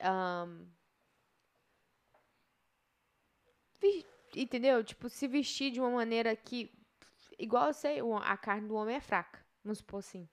[3.81, 4.83] vi- entendeu?
[4.83, 6.73] Tipo, se vestir de uma maneira que.
[7.39, 9.39] Igual eu sei, a carne do homem é fraca.
[9.63, 10.29] Vamos supor assim.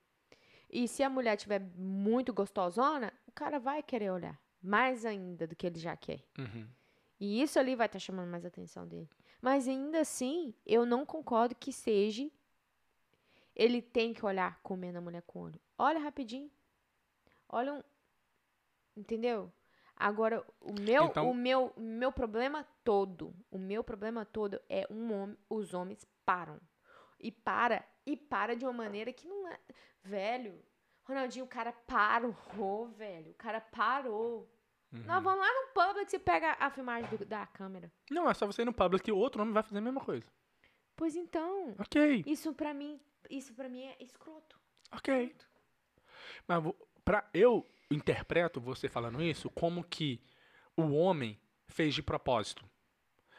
[0.67, 4.41] E se a mulher tiver muito gostosona, o cara vai querer olhar.
[4.61, 6.23] Mais ainda do que ele já quer.
[6.39, 6.67] Uhum.
[7.19, 9.09] E isso ali vai estar chamando mais a atenção dele.
[9.41, 12.29] Mas ainda assim, eu não concordo que seja.
[13.55, 15.59] Ele tem que olhar comendo a mulher com o olho.
[15.77, 16.51] Olha rapidinho.
[17.49, 17.83] Olha um.
[18.95, 19.51] Entendeu?
[19.95, 25.11] Agora, o meu, Então- o meu, meu problema todo, o meu problema todo é um
[25.11, 26.59] homem, os homens param.
[27.19, 29.59] E para, e para de uma maneira que não é.
[30.03, 30.63] Velho,
[31.03, 33.31] Ronaldinho, o cara parou, velho.
[33.31, 34.47] O cara parou.
[34.91, 35.03] Uhum.
[35.05, 37.91] Nós vamos lá no Publix e pega a filmagem do- da câmera.
[38.09, 40.25] Não, é só você ir no public que outro homem vai fazer a mesma coisa.
[40.95, 44.59] Pois então, Ok, isso pra mim, isso para mim é escroto.
[44.91, 45.35] ok.
[46.47, 46.63] Mas
[47.03, 50.21] pra, eu interpreto você falando isso como que
[50.75, 52.65] o homem fez de propósito.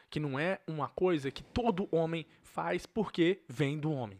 [0.09, 4.19] Que não é uma coisa que todo homem faz porque vem do homem.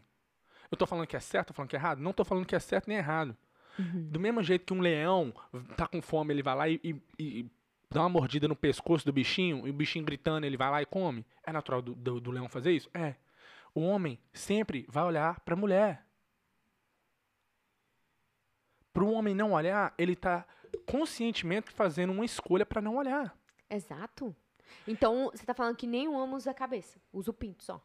[0.70, 2.00] Eu tô falando que é certo, tô falando que é errado?
[2.00, 3.36] Não tô falando que é certo nem errado.
[3.82, 5.32] Do mesmo jeito que um leão
[5.76, 7.50] tá com fome, ele vai lá e, e- e
[7.90, 10.86] dá uma mordida no pescoço do bichinho, e o bichinho gritando, ele vai lá e
[10.86, 11.24] come.
[11.44, 12.88] É natural do, do- do leão fazer isso?
[12.94, 13.14] É.
[13.74, 16.04] O homem sempre vai olhar pra mulher.
[18.92, 20.44] Pro homem não olhar, ele tá
[20.86, 23.36] conscientemente fazendo uma escolha pra não olhar.
[23.68, 24.34] Exato.
[24.86, 27.80] Então, você tá falando que nem o homem usa a cabeça, usa o pinto só.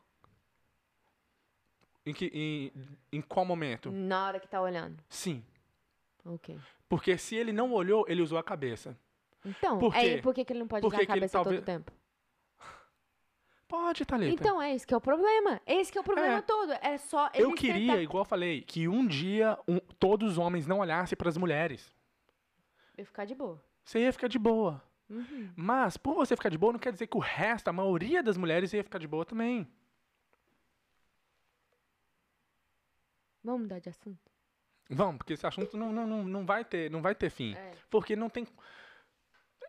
[2.05, 2.71] Em, que, em,
[3.11, 3.91] em qual momento?
[3.91, 5.03] Na hora que tá olhando.
[5.09, 5.43] Sim.
[6.25, 6.59] Ok.
[6.89, 8.97] Porque se ele não olhou, ele usou a cabeça.
[9.45, 11.65] Então, Por aí por que, que ele não pode Por usar a cabeça talvez- todo
[11.65, 11.91] tempo?
[13.67, 14.31] Pode, Thalita.
[14.33, 15.61] Então, é esse que é o problema.
[15.67, 16.41] Esse que é o problema É.
[16.41, 16.71] todo.
[16.81, 20.65] É só Eu queria, tentar- igual eu falei, que um dia um- todos os homens
[20.65, 21.93] não olhassem para as mulheres.
[22.97, 23.63] Eu ficar de boa.
[23.83, 24.81] Você ia ficar de boa.
[25.09, 25.51] Uhum.
[25.55, 28.37] Mas, por você ficar de boa, não quer dizer que o resto, a maioria das
[28.37, 29.67] mulheres ia ficar de boa também.
[33.43, 34.31] Vamos mudar de assunto?
[34.89, 37.55] Vamos, porque esse assunto não, não, não, não, vai, ter, não vai ter fim.
[37.55, 37.71] É.
[37.89, 38.47] Porque não tem.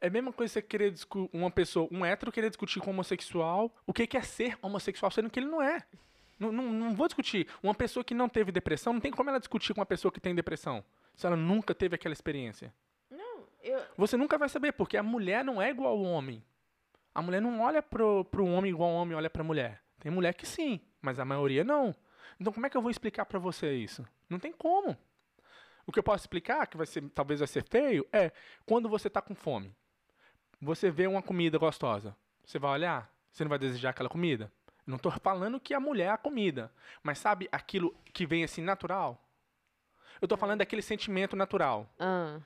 [0.00, 2.92] É a mesma coisa você querer discutir uma pessoa, um hétero querer discutir com um
[2.92, 5.82] homossexual o que que é ser homossexual, sendo que ele não é.
[6.38, 7.48] Não, não, não vou discutir.
[7.62, 10.20] Uma pessoa que não teve depressão, não tem como ela discutir com uma pessoa que
[10.20, 10.84] tem depressão.
[11.14, 12.74] Se ela nunca teve aquela experiência.
[13.66, 16.44] Eu, Você nunca vai saber, porque a mulher não é igual ao homem.
[17.12, 19.82] A mulher não olha pro, pro homem igual o homem olha pra mulher.
[19.98, 21.92] Tem mulher que sim, mas a maioria não.
[22.38, 24.06] Então como é que eu vou explicar pra você isso?
[24.28, 24.96] Não tem como.
[25.86, 28.32] O que eu posso explicar, que vai ser, talvez vai ser feio, é
[28.64, 29.74] quando você tá com fome.
[30.60, 32.16] Você vê uma comida gostosa.
[32.44, 33.10] Você vai olhar?
[33.30, 34.50] Você não vai desejar aquela comida?
[34.86, 36.72] Não tô falando que a mulher é a comida.
[37.02, 39.20] Mas sabe aquilo que vem assim natural?
[40.20, 41.88] Eu tô falando daquele sentimento natural.
[41.98, 42.40] ah.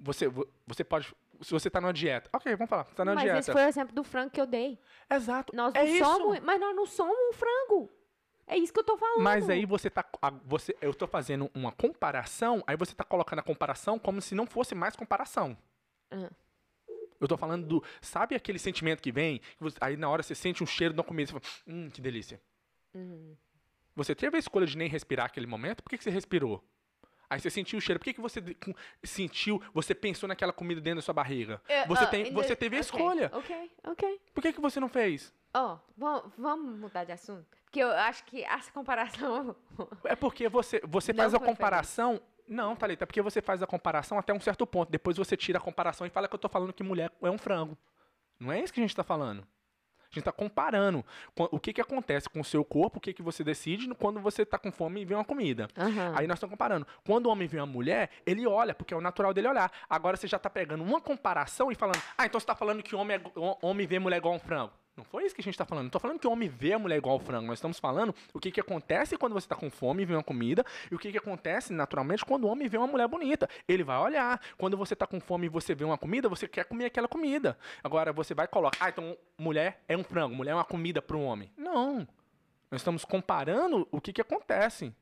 [0.00, 1.14] Você, vo- você pode.
[1.40, 2.28] Se você tá numa dieta.
[2.32, 2.84] Ok, vamos falar.
[2.84, 3.38] Você tá numa Mas dieta.
[3.38, 4.78] esse foi o exemplo do frango que eu dei.
[5.08, 5.54] Exato.
[5.54, 7.90] Nós é não somos, mas nós não somos um frango.
[8.46, 9.22] É isso que eu tô falando.
[9.22, 10.04] Mas aí você tá.
[10.44, 14.46] Você, eu tô fazendo uma comparação, aí você tá colocando a comparação como se não
[14.46, 15.56] fosse mais comparação.
[16.10, 16.30] Ah.
[17.20, 17.84] Eu tô falando do.
[18.02, 19.38] Sabe aquele sentimento que vem?
[19.38, 22.00] que você- aí na hora você sente um cheiro da comida, você fala, hum, que
[22.00, 22.40] delícia.
[22.92, 23.34] Uhum.
[23.96, 26.62] Você teve a escolha de nem respirar aquele momento, por que, que você respirou?
[27.30, 28.40] Aí você sentiu o cheiro, por que, que você
[29.02, 31.62] sentiu, você pensou naquela comida dentro da sua barriga?
[31.66, 33.30] É, Você, ah, tem, ainda- você teve a ok, escolha.
[33.32, 34.20] Ok, ok.
[34.34, 35.32] Por que, que você não fez?
[35.54, 37.56] Ó, vam- vamos mudar de assunto.
[37.74, 39.56] Porque eu acho que essa comparação.
[40.04, 42.20] É porque você, você Não faz a comparação.
[42.46, 44.92] Não, Thalita, é porque você faz a comparação até um certo ponto.
[44.92, 47.36] Depois você tira a comparação e fala que eu tô falando que mulher é um
[47.38, 47.76] frango.
[48.38, 49.40] Não é isso que a gente tá falando.
[49.40, 53.12] A gente tá comparando com- o que que acontece com o seu corpo, o que
[53.12, 55.66] que você decide quando você tá com fome e vê uma comida.
[55.76, 56.12] Aham.
[56.16, 56.86] Aí nós estamos comparando.
[57.04, 59.72] Quando o homem vê uma mulher, ele olha, porque é o natural dele olhar.
[59.90, 62.94] Agora você já tá pegando uma comparação e falando, ah, então você tá falando que
[62.94, 63.20] homem, é,
[63.66, 64.72] homem vê mulher igual um frango.
[64.96, 65.84] Não foi isso que a gente tá falando.
[65.84, 67.48] Não tô falando que o homem vê a mulher igual ao frango.
[67.48, 70.22] Nós estamos falando o que, que acontece quando você tá com fome e vê uma
[70.22, 70.64] comida.
[70.90, 73.48] E o que, que acontece, naturalmente, quando o homem vê uma mulher bonita.
[73.66, 74.40] Ele vai olhar.
[74.56, 77.58] Quando você tá com fome e você vê uma comida, você quer comer aquela comida.
[77.82, 81.02] Agora você vai e coloca, ah, então mulher é um frango, mulher é uma comida
[81.02, 81.50] para um homem.
[81.56, 82.06] Não.
[82.70, 84.94] Nós estamos comparando o que, que acontece.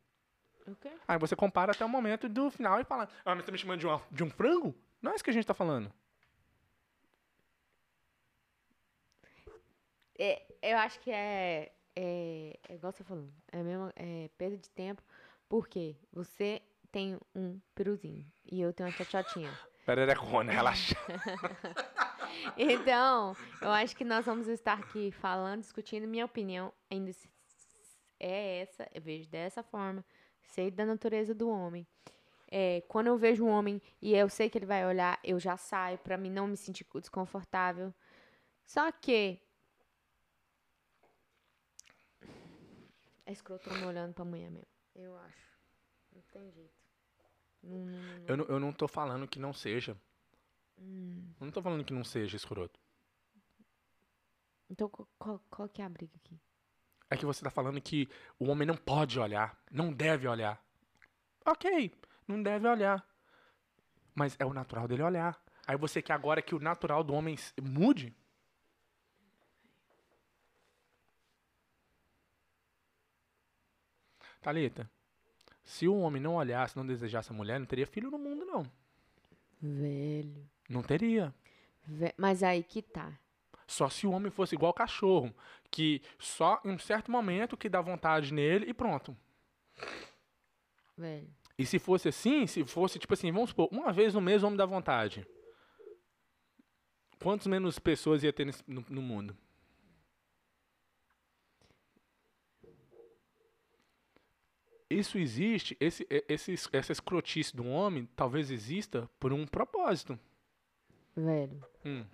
[0.67, 0.91] Ok.
[1.07, 3.59] Aí você compara até o momento do final e fala, ah, mas você tá me
[3.59, 4.75] chamando de, uma, de um frango?
[5.03, 5.93] Não é isso que a gente tá falando.
[10.19, 14.71] É, eu acho que é, é, é igual você falou, é mesmo, é perda de
[14.71, 15.03] tempo,
[15.49, 19.51] porque você tem um peruzinho e eu tenho uma tchotchotinha.
[19.87, 20.95] Pererecona, relaxa.
[22.57, 26.07] Então, eu acho que nós vamos estar aqui falando, discutindo.
[26.07, 27.11] Minha opinião ainda
[28.19, 30.05] é essa, eu vejo dessa forma,
[30.41, 31.87] sei da natureza do homem.
[32.51, 35.57] É, quando eu vejo um homem e eu sei que ele vai olhar, eu já
[35.57, 37.95] saio pra mim não me sentir desconfortável.
[38.65, 39.41] Só que
[43.33, 44.69] é escroto me olhando pra mulher mesmo.
[44.95, 45.59] Eu acho.
[46.15, 46.75] Não tem jeito.
[47.63, 48.25] Não, não, não.
[48.27, 49.97] Eu não, eu não tô falando que não seja.
[50.79, 51.33] Hum.
[51.41, 52.79] Eu não tô falando que não seja escroto.
[54.69, 56.39] Então, qual, qual, que é a briga aqui?
[57.11, 60.63] É que você tá falando que o homem não pode olhar, não deve olhar.
[61.45, 61.93] Ok,
[62.27, 63.07] não deve olhar.
[64.15, 65.43] Mas é o natural dele olhar.
[65.67, 68.15] Aí você quer agora que o natural do homem mude?
[74.43, 74.91] Thalita,
[75.65, 78.65] se o homem não olhasse, não desejasse a mulher, não teria filho no mundo, não.
[79.61, 80.49] Velho.
[80.69, 81.33] Não teria.
[82.17, 83.13] Mas aí que tá.
[83.67, 85.35] Só se o homem fosse igual cachorro,
[85.71, 89.17] que só em um certo momento que dá vontade nele e pronto.
[90.99, 91.29] Velho.
[91.59, 94.47] E se fosse assim, se fosse tipo assim, vamos supor, uma vez no mês o
[94.47, 95.27] homem dá vontade.
[97.23, 99.37] Quantos menos pessoas ia ter nesse- no, no mundo?
[104.93, 110.19] Isso existe, esse, esse, es- essa escrotice do homem talvez exista por um propósito.
[111.17, 111.65] Velho.
[111.85, 112.07] Hum,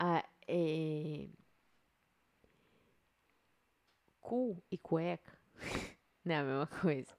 [0.00, 1.28] Ah, é...
[4.20, 5.32] Cu e cueca
[6.24, 7.12] não é a mesma coisa,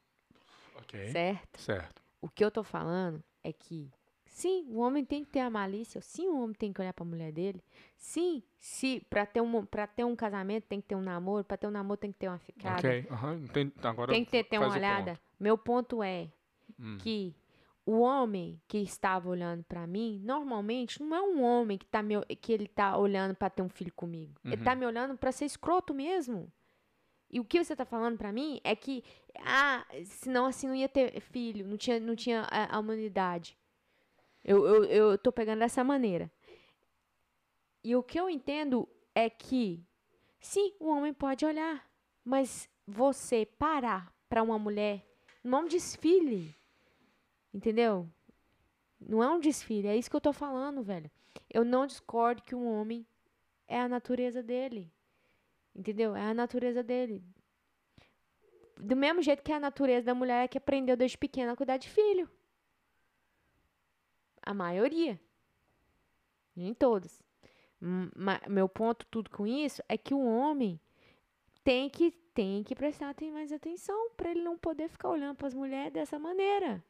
[0.76, 0.94] ok.
[1.04, 1.60] certo?
[1.60, 2.02] Certo.
[2.22, 3.92] O que eu tô falando é que,
[4.40, 7.06] sim, o homem tem que ter a malícia, sim, o homem tem que olhar pra
[7.06, 7.62] mulher dele,
[7.98, 11.58] sim, se pra ter um, pra ter um casamento tem que ter um namoro, pra
[11.58, 13.08] ter um namoro tem que ter uma ficada, Ok.
[13.12, 13.74] aham, entendi.
[13.84, 15.12] Agora tem que ter, ter uma olhada.
[15.16, 15.22] ponto.
[15.40, 16.30] Meu ponto é
[16.80, 16.98] Hum.
[17.00, 17.36] que
[17.86, 22.16] o homem que estava olhando pra mim, normalmente não é um homem que, tá me,
[22.42, 24.34] que ele tá olhando pra ter um filho comigo.
[24.46, 24.64] Ele Uhum.
[24.64, 26.50] tá me olhando pra ser escroto mesmo.
[27.32, 29.04] E o que você tá falando pra mim é que,
[29.44, 33.58] ah, senão assim não ia ter filho, não tinha, não tinha a, a humanidade.
[34.44, 36.32] Eu, eu, eu tô pegando dessa maneira.
[37.84, 39.84] E o que eu entendo é que,
[40.40, 41.90] sim, o homem pode olhar,
[42.24, 45.06] mas você parar pra uma mulher,
[45.44, 46.54] não é um desfile.
[47.54, 48.08] Entendeu?
[49.00, 51.10] Não é um desfile, é isso que eu tô falando, velho.
[51.50, 53.06] Eu não discordo que um homem
[53.68, 54.92] é a natureza dele.
[55.76, 56.16] Entendeu?
[56.16, 57.24] É a natureza dele.
[58.78, 61.78] Do mesmo jeito que é a natureza da mulher que aprendeu desde pequena a cuidar
[61.78, 62.30] de filho.
[64.50, 65.22] A maioria.
[66.56, 67.22] Nem todas.
[68.48, 70.82] Meu ponto tudo com isso é que o homem
[71.64, 75.54] tem que, tem que prestar mais atenção para ele não poder ficar olhando para as
[75.54, 76.84] mulheres dessa maneira.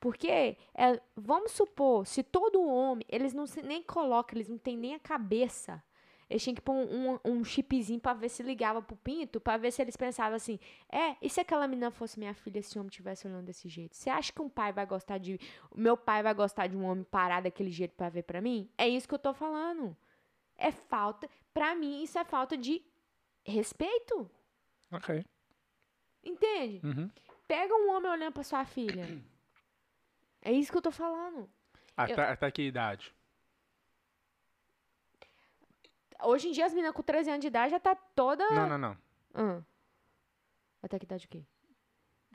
[0.00, 4.78] Porque, é, vamos supor, se todo homem, eles não se, nem colocam, eles não têm
[4.78, 5.84] nem a cabeça.
[6.32, 9.58] Eles tinham que pôr um, um, um chipzinho pra ver se ligava pro pinto, pra
[9.58, 10.58] ver se eles pensavam assim:
[10.90, 13.94] é, e se aquela menina fosse minha filha, esse homem estivesse olhando desse jeito?
[13.94, 15.38] Você acha que um pai vai gostar de.
[15.70, 18.70] O meu pai vai gostar de um homem parado daquele jeito pra ver pra mim?
[18.78, 19.94] É isso que eu tô falando.
[20.56, 21.28] É falta.
[21.52, 22.82] Pra mim, isso é falta de
[23.44, 24.30] respeito.
[24.90, 25.22] Ok.
[26.24, 26.80] Entende?
[26.82, 27.10] Uhum.
[27.46, 29.22] Pega um homem olhando pra sua filha.
[30.40, 31.46] É isso que eu tô falando.
[31.94, 33.14] Até, até que idade?
[36.24, 38.48] Hoje em dia, as meninas com 13 anos de idade já tá toda.
[38.50, 38.98] Não, não, não.
[39.34, 39.62] Ah.
[40.82, 41.44] Até que idade o quê?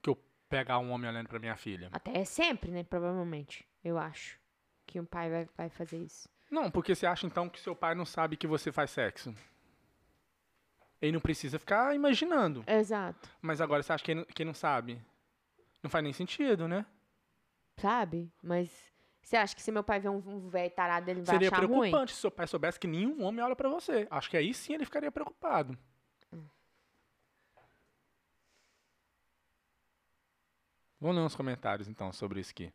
[0.02, 0.16] Que eu
[0.50, 1.90] pegar um homem olhando pra minha filha.
[1.92, 2.84] Até sempre, né?
[2.84, 3.68] Provavelmente.
[3.84, 4.40] Eu acho.
[4.86, 6.30] Que um pai vai, vai fazer isso.
[6.50, 9.34] Não, porque você acha então que seu pai não sabe que você faz sexo.
[11.02, 12.64] Ele não precisa ficar imaginando.
[12.66, 13.30] Exato.
[13.42, 15.02] Mas agora você acha que ele, que ele não sabe?
[15.84, 16.86] Não faz nem sentido, né?
[17.78, 18.32] Sabe?
[18.42, 18.92] Mas
[19.28, 21.66] você acha que se meu pai ver um, um velho tarado, ele vai Seria achar
[21.66, 21.80] ruim?
[21.80, 24.08] preocupante se seu pai soubesse que nenhum homem olha pra você.
[24.10, 25.78] Acho que aí sim ele ficaria preocupado.
[30.98, 32.72] Vamos ler uns comentários então sobre isso aqui.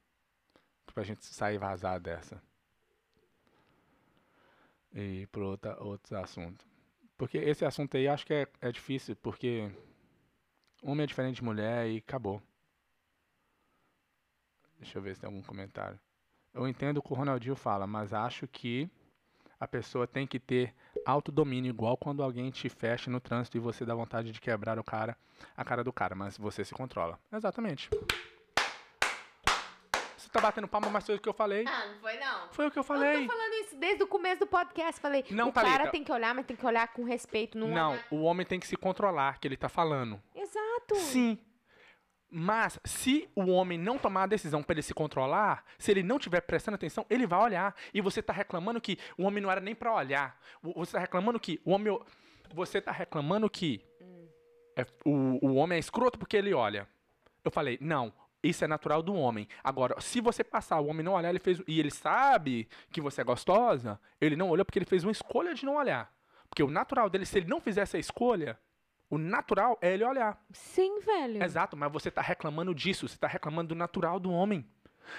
[0.92, 2.42] Pra gente sair vazado dessa.
[4.92, 6.66] E outra, outros assuntos.
[7.16, 9.74] Porque esse assunto aí acho que é, é difícil, porque
[10.82, 12.42] homem é diferente de mulher e acabou.
[14.78, 15.98] Deixa eu ver se tem algum comentário.
[16.54, 18.88] Eu entendo o que o Ronaldinho fala, mas acho que
[19.58, 20.74] a pessoa tem que ter
[21.06, 24.84] autodomínio, igual quando alguém te fecha no trânsito e você dá vontade de quebrar o
[24.84, 25.16] cara,
[25.56, 27.18] a cara do cara, mas você se controla.
[27.32, 27.88] Exatamente.
[30.16, 31.64] Você tá batendo palma, mas foi o que eu falei.
[31.66, 32.48] Ah, não foi não.
[32.52, 33.26] Foi o que eu Eu falei.
[33.26, 35.00] tô falando isso desde o começo do podcast.
[35.00, 35.90] Falei, Não, o cara Thalita.
[35.90, 37.58] tem que olhar, mas tem que olhar com respeito.
[37.58, 40.20] Não, Não, olhar- o homem tem que se controlar, que ele tá falando.
[40.34, 40.94] Exato.
[40.96, 41.38] Sim.
[42.34, 46.16] Mas se o homem não tomar a decisão para ele se controlar, se ele não
[46.16, 47.76] estiver prestando atenção, ele vai olhar.
[47.92, 50.40] E você está reclamando que o homem não era nem para olhar.
[50.62, 51.98] Você está reclamando que o homem.
[52.54, 53.84] Você está reclamando que
[54.74, 56.88] é- o, o homem é escroto porque ele olha.
[57.44, 58.10] Eu falei, não.
[58.42, 59.46] Isso é natural do homem.
[59.62, 61.60] Agora, se você passar, o homem não olhar, ele fez.
[61.68, 65.54] E ele sabe que você é gostosa, ele não olhou porque ele fez uma escolha
[65.54, 66.10] de não olhar.
[66.48, 68.58] Porque o natural dele, se ele não fizesse a escolha,
[69.12, 70.42] o natural é ele olhar.
[70.52, 71.42] Sim, velho.
[71.42, 74.66] Exato, mas você está reclamando disso, você está reclamando do natural do homem.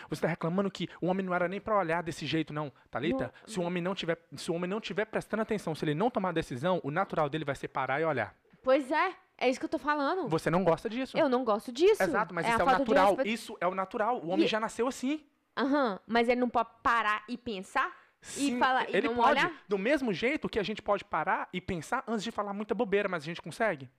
[0.10, 2.72] Você está reclamando que o homem não era nem para olhar desse jeito, não.
[2.90, 5.86] Thalita, Não- se o homem não tiver, se o homem não tiver prestando atenção, se
[5.86, 8.34] ele não tomar decisão, o natural dele vai ser parar e olhar.
[8.64, 9.14] Pois é.
[9.38, 10.28] É isso que eu tô falando.
[10.30, 11.18] Você não gosta disso.
[11.18, 12.02] Eu não gosto disso.
[12.02, 13.18] Exato, mas é isso é o natural.
[13.26, 14.20] Isso é o natural.
[14.24, 15.24] O homem E- já nasceu assim.
[15.56, 17.92] Aham, mas ele não pode parar e pensar?
[18.24, 19.64] Sim, fala- e ele não pode, olhar?
[19.68, 23.10] do mesmo jeito que a gente pode parar e pensar antes de falar muita bobeira,
[23.10, 23.90] mas a gente consegue.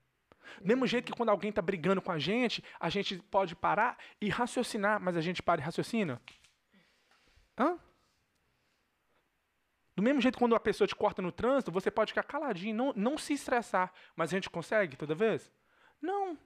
[0.61, 3.99] Do mesmo jeito que quando alguém tá brigando com a gente, a gente pode parar
[4.21, 6.21] e raciocinar, mas a gente para e raciocina.
[7.59, 7.79] Hã?
[9.97, 12.75] Do mesmo jeito que quando a pessoa te corta no trânsito, você pode ficar caladinho,
[12.75, 15.53] não, não se estressar, mas a gente consegue toda vez?
[16.01, 16.37] Não.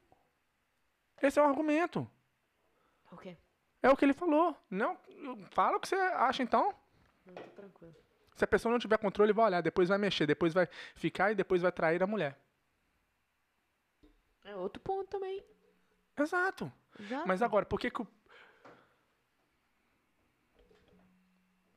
[1.22, 2.08] Esse é o argumento.
[3.10, 3.36] O quê?
[3.82, 4.54] É o que ele falou.
[4.68, 4.98] Não,
[5.50, 6.74] fala o que você acha então.
[7.28, 7.94] Não, tô tranquilo.
[8.34, 11.34] Se a pessoa não tiver controle, vai olhar, depois vai mexer, depois vai ficar e
[11.34, 12.38] depois vai trair a mulher.
[14.44, 15.44] É outro ponto também.
[16.18, 16.72] Exato.
[16.98, 17.26] Exato.
[17.28, 18.06] Mas agora, por que que o...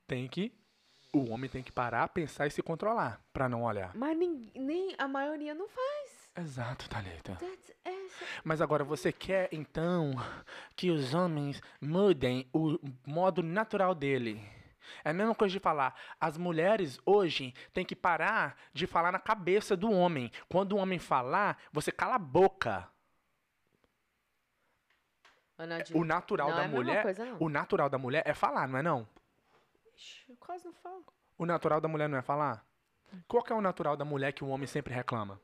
[0.08, 0.54] Tem que...
[1.14, 3.94] O homem tem que parar, pensar e se controlar, pra não olhar.
[3.96, 6.32] Mas nem, nem a maioria não faz.
[6.38, 7.34] Exato, Thalita.
[7.36, 10.14] That's- essa- Mas agora, você quer, então,
[10.74, 14.42] que os homens mudem o modo natural dele?
[15.04, 19.20] É a mesma coisa de falar, as mulheres hoje têm que parar de falar na
[19.20, 20.32] cabeça do homem.
[20.50, 22.88] Quando o homem falar, você cala a boca.
[25.58, 26.00] Ronaldinho.
[26.00, 27.38] O natural Não da é a mesma mulher, coisa, não.
[27.40, 29.08] o natural da mulher é falar, não é não?
[29.96, 31.06] Ixi, Eu quase não falo.
[31.38, 32.66] O natural da mulher não é falar?
[33.28, 35.40] Qual que é o natural da mulher que o homem sempre reclama?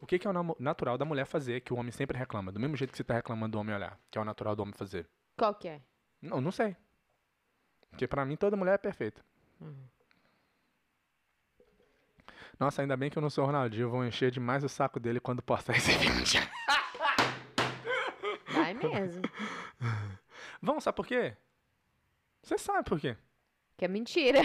[0.00, 2.52] O que, que é o namo- natural da mulher fazer que o homem sempre reclama?
[2.52, 4.62] Do mesmo jeito que você está reclamando do homem olhar, que é o natural do
[4.62, 5.08] homem fazer.
[5.36, 5.80] Qual que é?
[6.26, 6.76] Não, não sei.
[7.90, 9.24] Porque pra mim toda mulher é perfeita.
[12.58, 14.98] Nossa, ainda bem que eu não sou o Ronaldinho, eu vou encher demais o saco
[14.98, 16.40] dele quando postar esse vídeo.
[18.48, 19.22] Vai mesmo.
[20.60, 21.36] Vamos, sabe por quê?
[22.42, 23.16] Você sabe por quê?
[23.76, 24.40] que é mentira.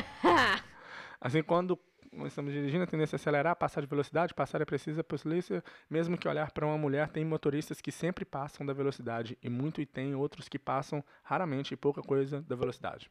[1.22, 1.80] Assim, quando
[2.26, 6.28] estamos dirigindo, a tendência é acelerar, passar de velocidade, passar é precisa polícia, mesmo que
[6.28, 10.14] olhar para uma mulher, tem motoristas que sempre passam da velocidade, e muito e tem
[10.14, 13.10] outros que passam raramente e pouca coisa da velocidade.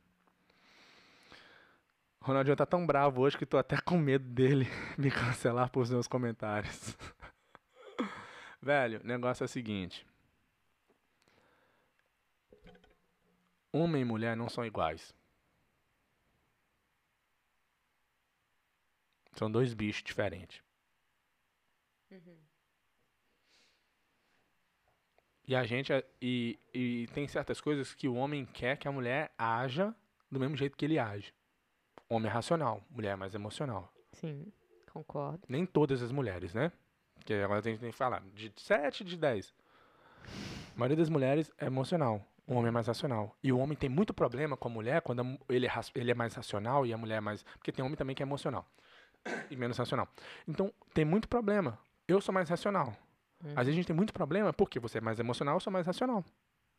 [2.20, 6.06] Ronaldinho tá tão bravo hoje que tô até com medo dele me cancelar por meus
[6.06, 6.94] comentários.
[8.60, 10.06] Velho, o negócio é o seguinte.
[13.72, 15.14] Homem e mulher não são iguais.
[19.32, 20.62] São dois bichos diferentes.
[22.10, 22.36] Uhum.
[25.46, 25.92] E a gente.
[26.22, 29.94] E, e tem certas coisas que o homem quer que a mulher haja
[30.30, 31.34] do mesmo jeito que ele age.
[32.08, 33.92] Homem é racional, mulher é mais emocional.
[34.12, 34.52] Sim,
[34.92, 35.40] concordo.
[35.48, 36.72] Nem todas as mulheres, né?
[37.14, 38.22] Porque agora a gente tem que falar.
[38.32, 39.52] De 7 de 10.
[40.74, 42.24] A maioria das mulheres é emocional.
[42.46, 43.36] O homem é mais racional.
[43.42, 46.34] E o homem tem muito problema com a mulher quando ele é, ele é mais
[46.34, 47.42] racional e a mulher é mais.
[47.42, 48.66] Porque tem homem também que é emocional.
[49.50, 50.08] E menos racional.
[50.46, 51.78] Então, tem muito problema.
[52.06, 52.96] Eu sou mais racional.
[53.42, 55.86] Às vezes a gente tem muito problema porque você é mais emocional, eu sou mais
[55.86, 56.24] racional.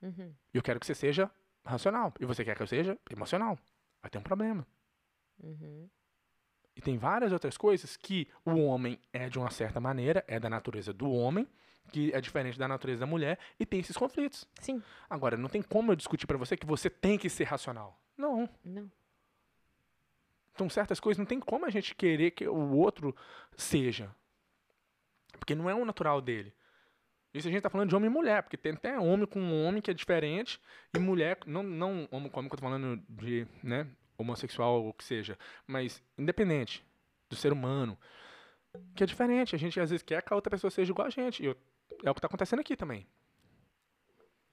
[0.02, 0.34] Uhum.
[0.54, 1.30] Eu quero que você seja
[1.66, 2.14] racional.
[2.20, 3.58] E você quer que eu seja emocional.
[4.02, 4.66] Vai ter um problema.
[5.42, 5.90] Uhum.
[6.76, 10.50] E tem várias outras coisas que o homem é de uma certa maneira, é da
[10.50, 11.48] natureza do homem,
[11.92, 14.48] que é diferente da natureza da mulher, e tem esses conflitos.
[14.60, 14.82] Sim.
[15.10, 18.00] Agora, não tem como eu discutir pra você que você tem que ser racional.
[18.18, 18.48] Não.
[18.64, 18.90] Não.
[20.54, 23.16] Então, certas coisas não tem como a gente querer que o outro
[23.56, 24.14] seja.
[25.40, 26.54] Porque não é o natural dele.
[27.34, 29.82] Isso a gente tá falando de homem e mulher, porque tem até homem com homem
[29.82, 30.60] que é diferente,
[30.94, 33.88] e mulher, não, não homem com homem que eu tô falando de, né,
[34.18, 36.86] homossexual ou o que seja, mas independente
[37.30, 37.98] do ser humano,
[38.94, 39.56] que é diferente.
[39.56, 41.42] A gente às vezes quer que a outra pessoa seja igual a gente.
[41.42, 41.56] E eu-
[42.04, 43.08] é o que tá acontecendo aqui também.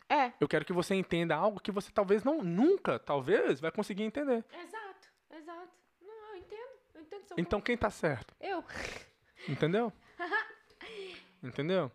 [0.08, 0.32] É.
[0.40, 4.44] Eu quero que você entenda algo que você talvez não, nunca, talvez, vai conseguir entender.
[4.52, 4.87] Exato.
[7.28, 8.34] Seu Então quem tá certo?
[8.40, 8.64] Eu.
[9.48, 9.92] Entendeu?
[11.42, 11.90] Entendeu?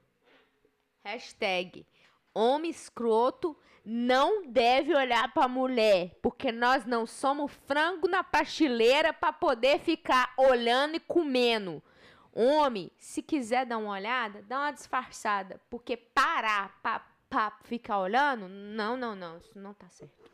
[1.03, 1.85] Hashtag
[2.33, 3.55] homem escroto
[3.85, 10.33] não deve olhar pra mulher, porque nós não somos frango na prateleira pra poder ficar
[10.37, 11.83] olhando e comendo.
[12.31, 18.47] Homem, se quiser dar uma olhada, dá uma disfarçada, porque parar pra, pra ficar olhando,
[18.47, 20.31] não, não, não, isso não tá certo.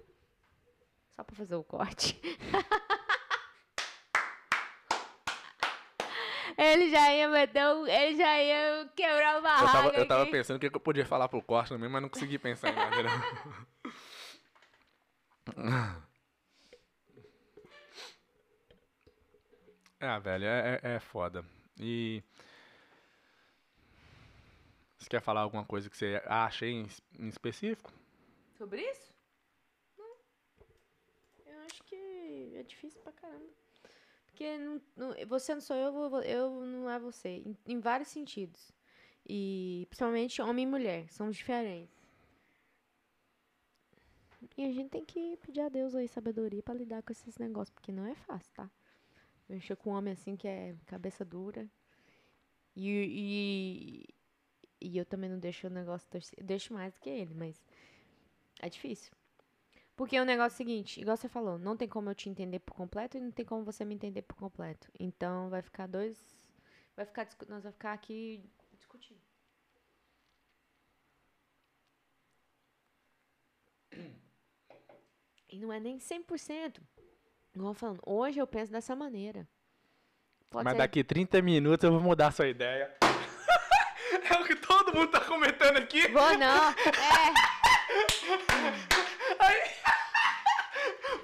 [1.16, 2.22] Só pra fazer o corte.
[6.58, 9.72] Ele já ia meter o, Ele já ia quebrar o Eu barraco.
[9.72, 12.38] tava, eu tava pensando o que eu podia falar pro corte também, mas não consegui
[12.38, 12.98] pensar em nada.
[20.00, 21.44] Ah, velho, é, é, é foda.
[21.78, 22.24] E.
[24.98, 26.88] Você quer falar alguma coisa que você acha em,
[27.18, 27.92] em específico?
[28.58, 29.14] Sobre isso?
[29.98, 30.16] Não.
[31.46, 33.50] Eu acho que é difícil pra caramba.
[34.40, 37.44] Porque não- não- você não sou eu, eu não é você.
[37.46, 38.72] Em, em vários sentidos.
[39.28, 41.10] E principalmente homem e mulher.
[41.12, 41.94] Somos diferentes.
[44.58, 47.74] E a gente tem que pedir a Deus aí sabedoria pra lidar com esses negócios.
[47.74, 48.70] Porque não é fácil, tá?
[49.50, 51.70] Mexer com um homem assim que é cabeça dura.
[52.76, 54.06] E,
[54.82, 56.44] e, e eu também não deixo o negócio torcer.
[56.44, 57.62] Deixo mais do que ele, mas
[58.62, 59.12] é difícil.
[60.00, 62.60] Porque o negócio é o seguinte, igual você falou, não tem como eu te entender
[62.60, 64.90] por completo e não tem como você me entender por completo.
[64.98, 66.18] Então vai ficar dois.
[66.96, 68.42] Vai ficar nós vamos ficar aqui
[68.72, 69.20] discutindo.
[75.50, 76.82] E não é nem 100%.
[77.54, 79.46] Igual falando, hoje eu penso dessa maneira.
[80.50, 82.96] Pode mas ser- daqui 30 minutos eu vou mudar a sua ideia.
[84.32, 86.08] é o que todo mundo tá comentando aqui.
[86.08, 86.70] Vou não.
[86.70, 87.50] É.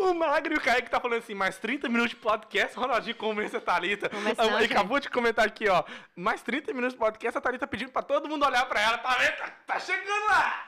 [0.05, 3.55] O Magro e o Kaique tá falando assim, mais 30 minutos de podcast, Ronaldinho convence
[3.57, 4.07] a Thalita.
[4.09, 4.71] Conversando, Ele gente.
[4.73, 5.83] acabou de comentar aqui, ó.
[6.15, 8.97] Mais 30 minutos de podcast, a Thalita pedindo pra todo mundo olhar pra ela.
[8.99, 9.35] Tá vendo?
[9.37, 10.63] Tá, tá chegando lá!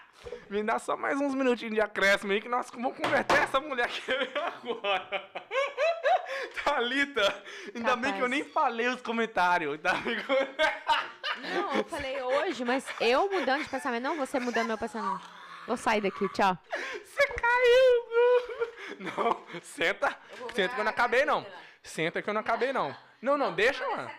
[0.49, 3.85] Me dá só mais uns minutinhos de acréscimo aí que nós vamos converter essa mulher
[3.85, 5.29] aqui agora.
[6.65, 7.43] Thalita,
[7.75, 8.29] ainda bem que eu Capaz.
[8.31, 9.73] nem falei os comentários.
[9.73, 10.47] Ainda bem que eu-
[11.53, 15.36] Não, eu falei hoje, mas eu mudando de pensamento, não você mudando meu pensamento.
[15.67, 16.57] Vou sair daqui, tchau.
[17.03, 18.99] Você caiu!
[18.99, 20.17] Não, senta.
[20.55, 21.45] Senta que eu não acabei, não.
[21.83, 22.95] Senta que eu não acabei, não.
[23.21, 24.11] Não, não, deixa lá.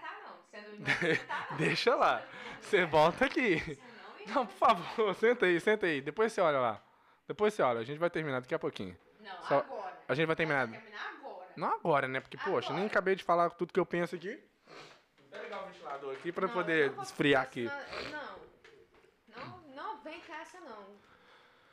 [1.57, 2.23] Deixa lá.
[2.61, 3.79] Você volta aqui.
[4.27, 6.01] Não, por favor, senta aí, senta aí.
[6.01, 6.83] Depois você olha lá.
[7.27, 8.97] Depois você olha, a gente vai terminar daqui a pouquinho.
[9.21, 9.99] Não, Só- agora.
[10.09, 10.69] A gente vai terminar.
[10.69, 11.47] Terminar agora.
[11.57, 12.21] Não agora, né?
[12.21, 14.39] Porque, poxa, nem acabei de falar tudo que eu penso aqui.
[15.31, 17.65] Vou ligar o ventilador aqui pra Não, poder esfriar aqui.
[17.65, 18.39] Não,
[19.37, 20.87] não, não vem com essa não.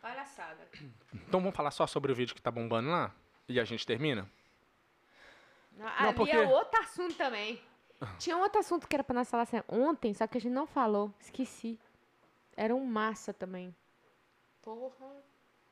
[0.05, 0.67] Palhaçada.
[1.11, 3.11] Então vamos falar só sobre o vídeo que tá bombando lá?
[3.49, 4.29] E a gente termina?
[5.97, 7.59] Ali porque- é outro assunto também.
[8.19, 10.51] Tinha um outro assunto que era pra nós falar assim, ontem, só que a gente
[10.53, 11.11] não falou.
[11.19, 11.79] Esqueci.
[12.55, 13.75] Era um massa também.
[14.61, 15.07] Porra.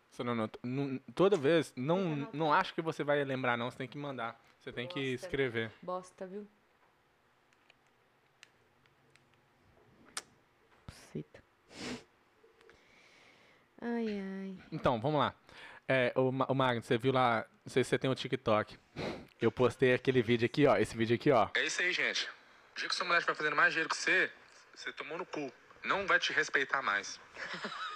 [0.09, 3.69] Você não, não, não- toda vez, que não, não acho que você vai lembrar, não.
[3.69, 4.39] Você tem que mandar.
[4.59, 5.25] Você tem que Nossa.
[5.25, 5.71] escrever.
[5.79, 6.47] Bosta, viu?
[13.83, 14.57] Ai, ai.
[14.71, 15.35] Então, vamos lá.
[15.87, 18.79] É, o, o Magno, você viu lá, não sei se você tem o TikTok.
[19.41, 20.77] Eu postei aquele vídeo aqui, ó.
[20.77, 21.49] Esse vídeo aqui, ó.
[21.55, 22.29] É isso aí, gente.
[22.71, 24.31] O dia que sua mulher estiver fazendo mais dinheiro que você,
[24.73, 25.51] você tomou no cu.
[25.83, 27.19] Não vai te respeitar mais.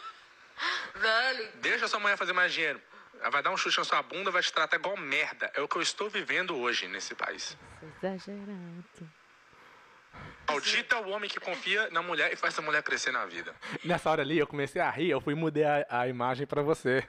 [0.93, 1.51] Velho.
[1.61, 2.81] Deixa sua mulher fazer mais dinheiro.
[3.21, 5.49] Ela vai dar um chute na sua bunda, vai te tratar igual merda.
[5.55, 7.57] É o que eu estou vivendo hoje nesse país.
[7.81, 9.09] Exagerado.
[10.49, 13.53] Maldita o homem que confia na mulher e faz essa mulher crescer na vida.
[13.83, 16.61] Nessa hora ali, eu comecei a rir, eu fui e mudei a, a imagem pra
[16.61, 17.03] você.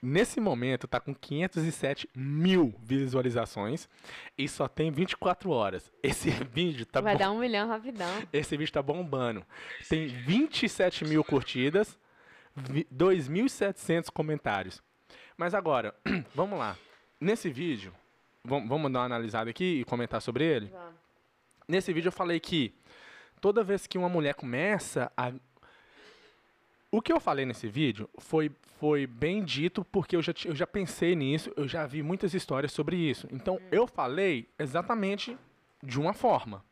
[0.00, 3.88] Nesse momento, tá com 507 mil visualizações
[4.36, 5.92] e só tem 24 horas.
[6.02, 8.08] Esse vídeo tá Vai bom- dar um milhão rapidão.
[8.32, 9.44] Esse vídeo tá bombando.
[9.88, 11.96] Tem 27 mil curtidas,
[12.56, 14.82] vi- 2.700 comentários.
[15.36, 15.94] Mas agora,
[16.34, 16.76] vamos lá.
[17.20, 17.94] Nesse vídeo,
[18.44, 20.66] vamos, vamos dar uma analisada aqui e comentar sobre ele?
[20.66, 21.01] Vamos.
[21.66, 22.74] Nesse vídeo eu falei que
[23.40, 25.32] toda vez que uma mulher começa a.
[26.90, 30.66] O que eu falei nesse vídeo foi, foi bem dito porque eu já, eu já
[30.66, 33.26] pensei nisso, eu já vi muitas histórias sobre isso.
[33.30, 35.36] Então eu falei exatamente
[35.82, 36.64] de uma forma.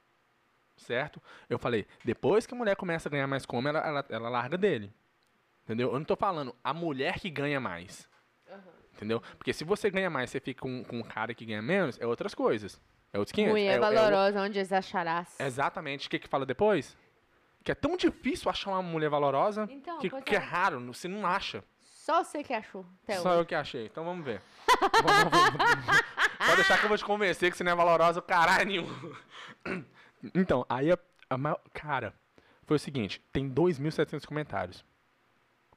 [0.77, 1.21] Certo?
[1.49, 4.57] Eu falei, depois que a mulher começa a ganhar mais como, ela, ela, ela larga
[4.57, 4.93] dele.
[5.65, 5.93] Entendeu?
[5.93, 8.09] Eu não tô falando a mulher que ganha mais.
[8.95, 9.23] Entendeu?
[9.39, 12.07] Porque se você ganha mais, você fica com, com um cara que ganha menos, é
[12.07, 12.81] outras coisas.
[13.13, 13.53] É outros 500.
[13.53, 15.29] Mulher é, é o- valorosa, onde as acharás.
[15.41, 16.07] Exatamente.
[16.07, 16.97] O que que fala depois?
[17.65, 20.41] Que é tão difícil achar uma mulher valorosa Então, que, que é é.
[20.41, 21.63] raro, você não acha.
[21.81, 22.85] Só você que achou.
[23.07, 23.41] Só hoje.
[23.41, 23.87] eu que achei.
[23.87, 24.41] Então vamos ver.
[25.03, 26.01] Vamos- vamos-
[26.39, 28.87] Pode deixar que eu vou te convencer que você não é valorosa caralho nenhum.
[30.35, 30.99] Então, aí a,
[31.29, 32.15] a maior- Cara,
[32.65, 34.85] foi o seguinte: tem 2.700 comentários.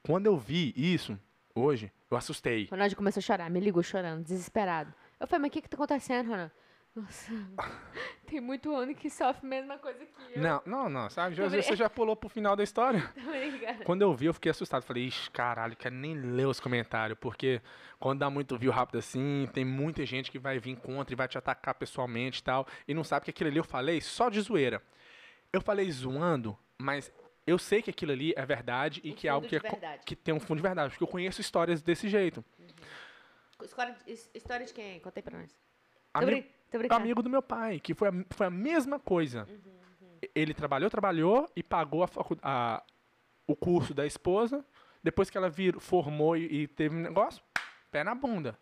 [0.02, 1.18] Quando eu vi isso,
[1.54, 2.66] hoje, eu assustei.
[2.70, 4.92] Ronaldo começou a chorar, me ligou chorando, desesperado.
[5.20, 6.52] Eu falei, mas o que que tá acontecendo, Ronaldo?
[6.94, 7.32] Nossa,
[8.26, 10.40] tem muito homem que sofre a mesma coisa que eu.
[10.42, 11.34] Não, não, não, sabe?
[11.34, 13.02] Brin- Você já pulou pro final da história.
[13.84, 14.82] Quando eu vi, eu fiquei assustado.
[14.84, 17.60] Falei, ixi, caralho, quero nem ler os comentários, porque
[17.98, 21.26] quando dá muito view rápido assim, tem muita gente que vai vir contra e vai
[21.26, 24.40] te atacar pessoalmente e tal, e não sabe que aquilo ali eu falei só de
[24.40, 24.80] zoeira.
[25.52, 27.10] Eu falei zoando, mas
[27.46, 30.14] eu sei que aquilo ali é verdade e Um que é algo que, é que
[30.16, 32.44] tem um fundo de verdade, porque eu conheço histórias desse jeito.
[33.62, 35.00] História de, his- história de quem?
[35.00, 35.50] Contei pra nós.
[36.14, 36.46] Ami-
[36.90, 39.46] amigo do meu pai, que foi a, foi a mesma coisa.
[40.34, 42.82] Ele trabalhou, trabalhou e pagou a facu- a-
[43.46, 44.64] o curso da esposa.
[45.02, 47.42] Depois que ela vir, formou e, e teve um negócio,
[47.90, 48.58] pé na bunda.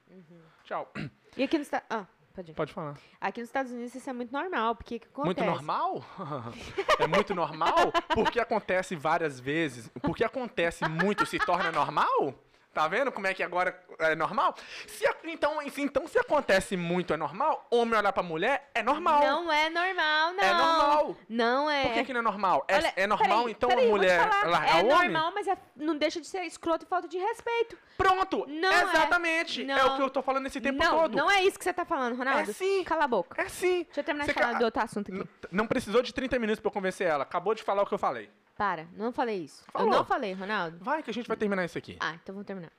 [0.65, 0.93] Tchau.
[1.37, 2.53] E aqui nos Estados Ah, pode.
[2.53, 2.99] Pode falar.
[3.21, 5.41] Aqui nos Estados Unidos isso é muito normal, porque que acontece?
[5.41, 6.05] Muito normal?
[6.99, 7.93] é muito normal?
[8.13, 9.89] Porque acontece várias vezes.
[10.03, 12.35] Porque acontece muito se torna normal?
[12.73, 14.55] Tá vendo como é que agora é normal?
[14.87, 19.21] Se, então, se- então, se acontece muito é normal, homem olhar pra mulher é normal.
[19.21, 20.43] Não é normal, não.
[20.45, 21.17] É normal.
[21.29, 21.83] Não é.
[21.83, 22.65] Por que, que não é normal?
[22.67, 25.11] É, Olha, é normal, peraí, então, peraí, a mulher largar É o homem?
[25.11, 27.77] normal, mas é- não deixa de ser escroto e falta de respeito.
[27.99, 28.47] Pronto!
[28.49, 28.83] Não é.
[28.85, 29.63] Exatamente!
[29.63, 29.65] É.
[29.67, 29.93] Não.
[29.93, 31.17] o que eu tô falando esse tempo não, todo.
[31.17, 32.51] não é isso que você tá falando, Ronaldo.
[32.51, 32.83] É sim.
[32.85, 33.41] Cala a boca.
[33.41, 33.85] É sim.
[33.85, 35.21] Deixa eu terminar Você de falar ca- do outro assunto aqui.
[35.21, 37.23] N- Não precisou de 30 minutos pra eu convencer ela.
[37.23, 38.31] Acabou de falar o que eu falei.
[38.63, 39.65] Para, não falei isso.
[39.73, 39.89] Falou.
[39.89, 40.79] Eu não falei, Ronaldo.
[40.79, 41.97] Vai que a gente vai terminar isso aqui.
[41.99, 42.71] Ah, então vamos terminar.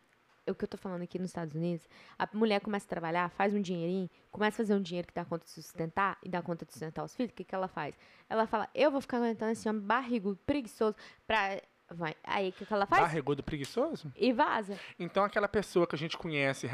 [0.48, 3.54] O que eu tô falando aqui nos Estados Unidos, a mulher começa a trabalhar, faz
[3.54, 6.66] um dinheirinho, começa a fazer um dinheiro que dá conta de sustentar e dá conta
[6.66, 7.94] de sustentar os filhos, o que, que ela faz?
[8.30, 10.96] Ela fala, eu vou ficar aguentando esse homem barrigudo, preguiçoso,
[11.28, 11.62] pra...
[11.92, 12.16] Vai.
[12.24, 13.02] Aí, o que, que ela faz?
[13.02, 14.10] Barrigudo preguiçoso?
[14.16, 14.80] E vaza.
[14.98, 16.66] Então aquela pessoa que a gente conhece,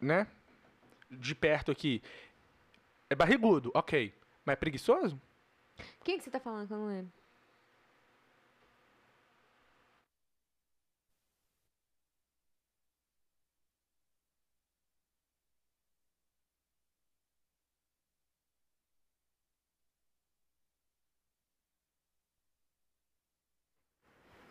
[0.00, 0.28] né?
[1.10, 2.00] De perto aqui,
[3.10, 4.14] é barrigudo, ok.
[4.44, 5.20] Mas é preguiçoso?
[6.04, 7.12] Quem que você tá falando que eu não lembro?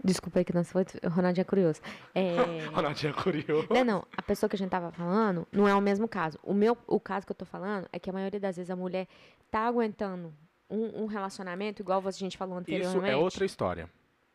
[0.03, 0.83] Desculpa aí que não foi.
[1.03, 1.79] O Ronaldinho é curioso.
[2.15, 2.65] É...
[2.73, 3.67] Ronaldinho é curioso.
[3.69, 4.07] Não, não.
[4.17, 6.39] A pessoa que a gente tava falando não é o mesmo caso.
[6.41, 8.75] O meu, o caso que eu tô falando é que a maioria das vezes a
[8.75, 9.07] mulher
[9.51, 10.33] tá aguentando
[10.69, 13.11] um, um relacionamento, igual a gente falou Isso anteriormente.
[13.11, 13.89] é outra história.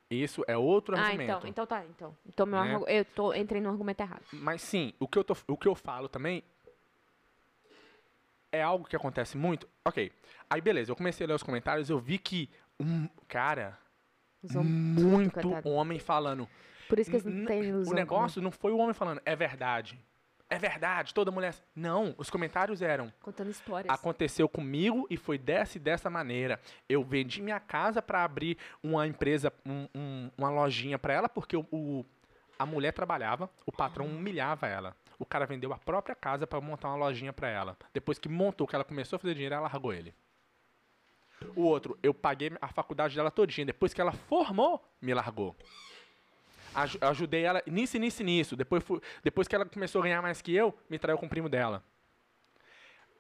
[0.09, 1.31] Isso é outro Ah, argumento.
[1.39, 2.17] então, então tá, então.
[2.25, 2.81] Então meu Né?
[2.87, 4.23] eu tô entrei no argumento errado.
[4.33, 6.45] Mas sim, o que, eu tô, o que eu falo também
[8.53, 9.69] é algo que acontece muito.
[9.85, 10.13] Ok.
[10.49, 12.49] Aí beleza, eu comecei a ler os comentários, eu vi que
[12.79, 13.77] um cara,
[14.55, 15.69] Homens- muito coitado.
[15.71, 16.49] homem falando.
[16.89, 17.93] Por isso que eles não têm ilusão.
[17.93, 19.99] O negócio não foi o homem falando, é verdade.
[20.49, 21.53] É verdade, toda mulher.
[21.75, 23.13] Não, os comentários eram.
[23.21, 23.93] Contando histórias.
[23.93, 26.61] Aconteceu comigo e foi dessa e dessa maneira.
[26.89, 31.57] Eu vendi minha casa para abrir uma empresa, um- um- uma lojinha para ela, porque
[31.57, 32.07] o, o-
[32.57, 34.95] a mulher trabalhava, o patrão humilhava ela.
[35.19, 37.77] O cara vendeu a própria casa para montar uma lojinha para ela.
[37.93, 40.15] Depois que montou, que ela começou a fazer dinheiro, ela largou ele.
[41.55, 43.67] O outro, eu paguei a faculdade dela todinha.
[43.67, 45.55] Depois que ela formou, me largou.
[46.75, 48.57] Aju- ajudei ela nisso, nisso, nisso.
[48.57, 48.83] Depois,
[49.23, 51.83] depois que ela começou a ganhar mais que eu, me traiu com o primo dela.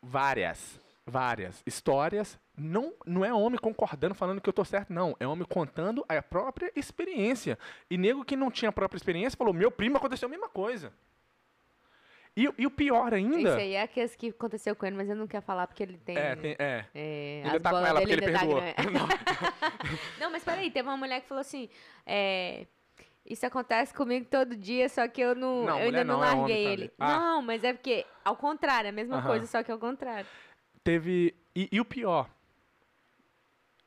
[0.02, 2.38] Várias, várias histórias.
[2.56, 5.16] Não, não é homem concordando, falando que eu tô certo, não.
[5.20, 7.58] É homem contando a própria experiência.
[7.90, 10.92] E nego que não tinha a própria experiência falou: meu primo aconteceu a mesma coisa.
[12.36, 13.38] E, e o pior ainda.
[13.38, 15.96] Esse aí é aqueles que aconteceu com ele, mas eu não quero falar porque ele
[15.96, 16.18] tem.
[16.18, 16.84] É, tem, é.
[16.94, 18.60] é, Ainda tá com ela porque ele perdoou.
[18.76, 19.72] tá
[20.20, 21.70] não, mas peraí, teve uma mulher que falou assim:
[22.04, 22.66] é,
[23.24, 25.64] Isso acontece comigo todo dia, só que eu não.
[25.64, 26.72] Não, eu ainda não, não, é larguei também.
[26.72, 26.92] ele.
[26.98, 27.18] Ah.
[27.18, 29.26] Não, mas é porque, ao contrário, é a mesma Aham.
[29.26, 30.28] coisa, só que ao contrário.
[30.84, 31.34] Teve.
[31.54, 32.28] E, e o pior.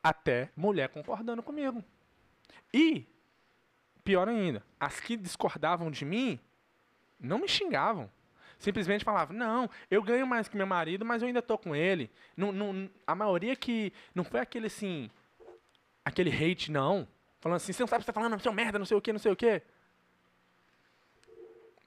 [0.01, 1.83] Até mulher concordando comigo.
[2.73, 3.05] E,
[4.03, 6.39] pior ainda, as que discordavam de mim
[7.19, 8.09] não me xingavam.
[8.59, 12.11] Simplesmente falavam, não, eu ganho mais que meu marido, mas eu ainda tô com ele.
[12.35, 13.93] Não, não, a maioria que.
[14.13, 15.09] Não foi aquele assim.
[16.03, 17.07] Aquele hate, não.
[17.39, 19.01] Falando assim, você não sabe o que você tá falando, seu merda, não sei o
[19.01, 19.61] que, não sei o que.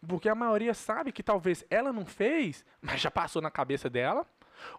[0.08, 4.26] Porque a maioria sabe que talvez ela não fez, mas já passou na cabeça dela.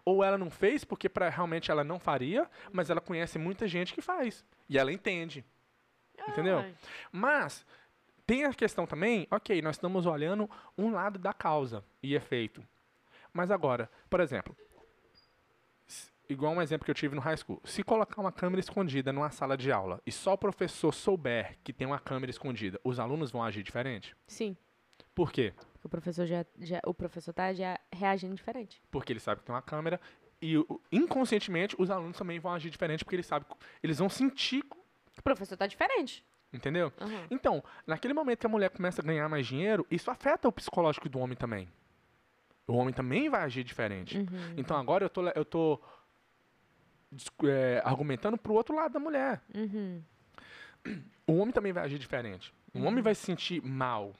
[0.04, 3.94] Ou ela não fez porque pra, realmente ela não faria, mas ela conhece muita gente
[3.94, 4.44] que faz.
[4.68, 5.44] E ela entende.
[6.28, 6.64] Entendeu?
[7.12, 7.64] Mas
[8.26, 12.64] tem a questão também, ok, nós estamos olhando um lado da causa e efeito.
[13.32, 14.56] Mas agora, por exemplo,
[16.28, 19.30] igual um exemplo que eu tive no high school, se colocar uma câmera escondida numa
[19.30, 23.30] sala de aula e só o professor souber que tem uma câmera escondida, os alunos
[23.30, 24.16] vão agir diferente?
[24.26, 24.56] Sim.
[25.14, 25.52] Por quê?
[25.82, 28.82] O professor já, já o professor tá já reagindo diferente.
[28.90, 30.00] Porque ele sabe que tem uma câmera
[30.40, 30.54] e
[30.90, 33.46] inconscientemente os alunos também vão agir diferente porque eles sabem,
[33.82, 34.64] eles vão sentir,
[35.16, 36.24] O professor tá diferente.
[36.54, 36.92] Entendeu?
[37.00, 37.26] Aham.
[37.30, 41.08] Então, naquele momento que a mulher começa a ganhar mais dinheiro, isso afeta o psicológico
[41.08, 41.68] do homem também.
[42.66, 44.16] O homem também vai agir diferente.
[44.18, 44.54] Uhum.
[44.56, 45.80] Então agora eu tô, eu tô
[47.44, 49.42] é, argumentando pro outro lado da mulher.
[49.54, 50.02] Uhum.
[51.26, 52.54] O homem também vai agir diferente.
[52.74, 54.12] O homem vai se sentir mal.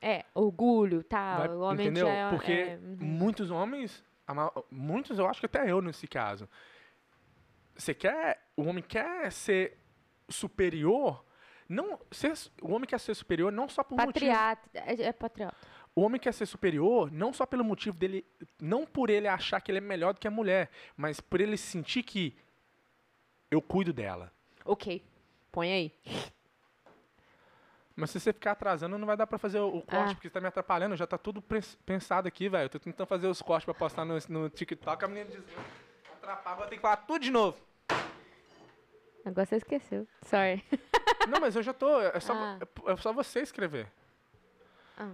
[0.00, 1.38] É, orgulho, tal.
[1.38, 2.08] vai- o homem entendeu?
[2.08, 2.96] é, Porque é, uhum.
[3.00, 4.04] muitos homens,
[4.70, 6.48] muitos eu acho que até eu nesse caso.
[7.74, 9.78] Você quer, o homem quer ser
[10.28, 11.24] superior,
[11.68, 14.70] não, ser, o homem quer ser superior não só por motivo Patriota.
[14.74, 15.56] É, é patriota.
[15.94, 18.24] O homem quer ser superior não só pelo motivo dele,
[18.60, 21.56] não por ele achar que ele é melhor do que a mulher, mas por ele
[21.56, 22.36] sentir que
[23.50, 24.32] eu cuido dela.
[24.64, 25.02] Ok.
[25.50, 25.92] Põe aí.
[27.94, 30.14] Mas se você ficar atrasando, não vai dar pra fazer o, o corte, Ah.
[30.14, 30.94] porque você tá me atrapalhando.
[30.96, 32.66] Já tá tudo pens- pensado aqui, velho.
[32.66, 35.02] Eu tô tentando fazer os cortes pra postar no, no TikTok.
[35.02, 35.42] A menina diz,
[36.12, 37.56] atrapalha, vou ter que falar tudo de novo.
[39.26, 40.06] Agora você esqueceu.
[40.22, 40.64] Sorry.
[41.28, 42.00] não, mas eu já tô.
[42.00, 42.58] É só, Ah.
[42.86, 43.86] é só você escrever.
[44.96, 45.12] Ah.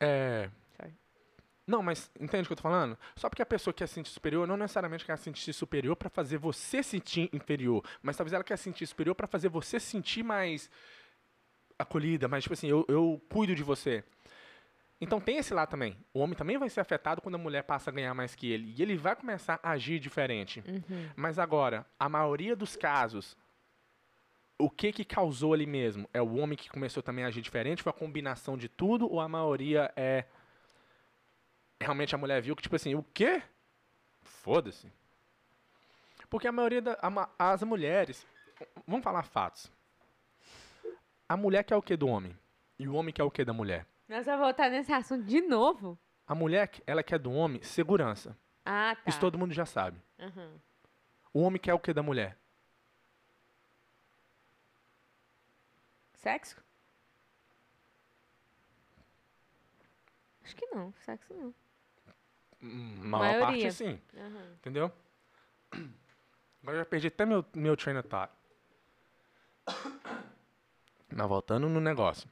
[0.00, 0.50] É.
[0.76, 0.94] Sorry.
[1.66, 2.96] Não, mas entende o que eu tô falando?
[3.16, 6.08] Só porque a pessoa quer se sentir superior, não necessariamente quer se sentir superior pra
[6.10, 10.22] fazer você sentir inferior, mas talvez ela quer se sentir superior pra fazer você sentir
[10.22, 10.70] mais
[11.78, 14.04] acolhida, mais tipo assim, eu, eu cuido de você.
[15.04, 15.98] Então tem esse lá também.
[16.14, 18.74] O homem também vai ser afetado quando a mulher passa a ganhar mais que ele.
[18.74, 20.64] E ele vai começar a agir diferente.
[20.66, 21.10] Uhum.
[21.14, 23.36] Mas agora, a maioria dos casos,
[24.58, 26.08] o que que causou ali mesmo?
[26.12, 27.82] É o homem que começou também a agir diferente?
[27.82, 29.06] Foi a combinação de tudo?
[29.10, 30.24] Ou a maioria é.
[31.78, 33.42] Realmente a mulher viu que, tipo assim, o quê?
[34.22, 34.90] Foda-se.
[36.30, 36.96] Porque a maioria das
[37.38, 38.26] as mulheres.
[38.86, 39.70] Vamos falar fatos.
[41.28, 42.34] A mulher quer o que do homem?
[42.78, 43.86] E o homem quer o que da mulher?
[44.08, 45.98] Nós vamos voltar nesse assunto de novo?
[46.26, 48.36] A mulher, ela quer do homem segurança.
[48.64, 49.02] Ah, tá.
[49.10, 50.00] Isso todo mundo já sabe.
[50.18, 50.58] Uhum.
[51.32, 52.38] O homem quer o que da mulher?
[56.14, 56.62] Sexo?
[60.42, 60.92] Acho que não.
[61.04, 61.54] Sexo não.
[62.62, 63.64] Hum, maior Maioria.
[63.64, 64.00] parte sim.
[64.14, 64.52] Uhum.
[64.54, 64.92] Entendeu?
[66.62, 68.32] Agora eu já perdi até meu, meu train of thought.
[71.10, 72.28] Mas voltando no negócio.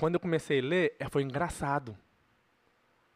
[0.00, 1.96] Quando eu comecei a ler, eh, foi engraçado.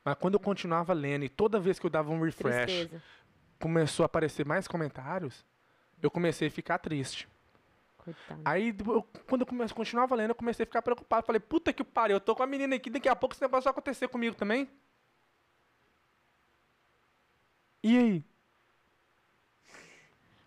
[0.04, 3.02] Mas quando eu continuava lendo e toda vez que eu dava um refresh, Tristeza.
[3.58, 5.46] começou a aparecer mais comentários,
[6.02, 7.26] eu comecei a ficar triste.
[7.96, 8.42] Coitado.
[8.44, 11.26] Aí, eu- quando eu comecei, continuava lendo, eu comecei a ficar preocupado.
[11.26, 13.64] Falei, puta que pariu, eu tô com a menina aqui, daqui a pouco esse negócio
[13.64, 14.68] vai acontecer comigo também.
[17.82, 18.24] E aí?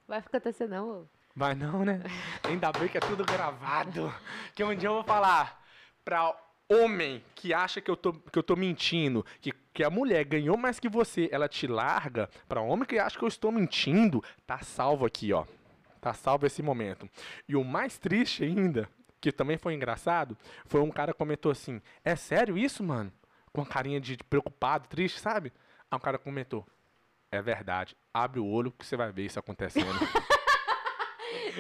[0.08, 1.06] Vai acontecer não, ô.
[1.36, 2.02] Vai não, né?
[2.44, 4.14] Ainda bem que é tudo gravado.
[4.56, 5.64] Que um dia eu vou falar
[6.08, 6.34] pra
[6.70, 10.55] homem que acha que eu tô, que eu tô mentindo, que, que a mulher ganhou
[10.55, 14.60] mais que você, ela te larga, para homem que acha que eu estou mentindo, tá
[14.60, 15.45] salvo aqui, ó.
[15.99, 17.10] Tá salvo esse momento.
[17.45, 18.88] E o mais triste ainda,
[19.20, 23.12] que também foi engraçado, foi um cara comentou assim: "É sério isso, mano?"
[23.51, 25.51] Com a carinha de preocupado, triste, sabe?
[25.91, 26.66] Aí um cara comentou:
[27.30, 27.97] "É verdade.
[28.14, 29.99] Abre o olho que você vai ver isso acontecendo."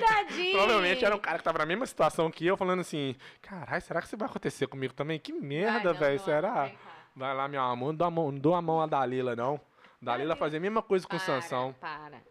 [0.01, 0.57] Tadinho.
[0.57, 4.01] Provavelmente era um cara que tava na mesma situação que eu, falando assim: caralho, será
[4.01, 5.19] que isso vai acontecer comigo também?
[5.19, 6.71] Que merda, velho, será?
[7.15, 9.59] Vai lá, meu amor, não dou a mão, não dou a mão a Dalila, não.
[10.01, 11.73] Dalila fazia a mesma coisa com o Sansão.
[11.79, 12.21] Para.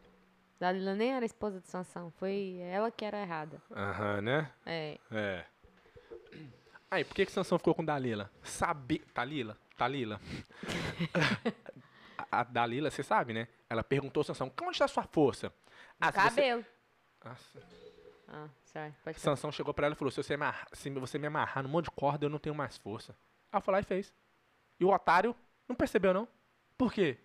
[0.58, 2.10] Dalila nem era esposa de Sansão.
[2.18, 3.60] Foi ela que era errada.
[3.74, 4.50] Aham, né?
[4.64, 4.98] É.
[5.10, 5.44] É.
[6.90, 8.30] Aí, por que que Sansão ficou com Dalila?
[8.42, 9.02] Sabe...
[9.12, 9.56] Dalila?
[9.76, 10.20] Dalila?
[12.16, 13.48] a, a Dalila, você sabe, né?
[13.68, 15.52] Ela perguntou ao Sansão, onde está a sua força?
[16.00, 16.64] Ah, se você...
[17.28, 17.62] Nossa.
[18.28, 18.92] Ah, sorry.
[19.04, 19.20] Pode.
[19.20, 21.70] Sansão chegou pra ela e falou: se você, me amarrar- se você me amarrar num
[21.70, 23.16] monte de corda, eu não tenho mais força.
[23.52, 24.12] Ela foi lá e fez.
[24.80, 25.34] E o otário
[25.68, 26.28] não percebeu, não.
[26.76, 27.16] Por quê?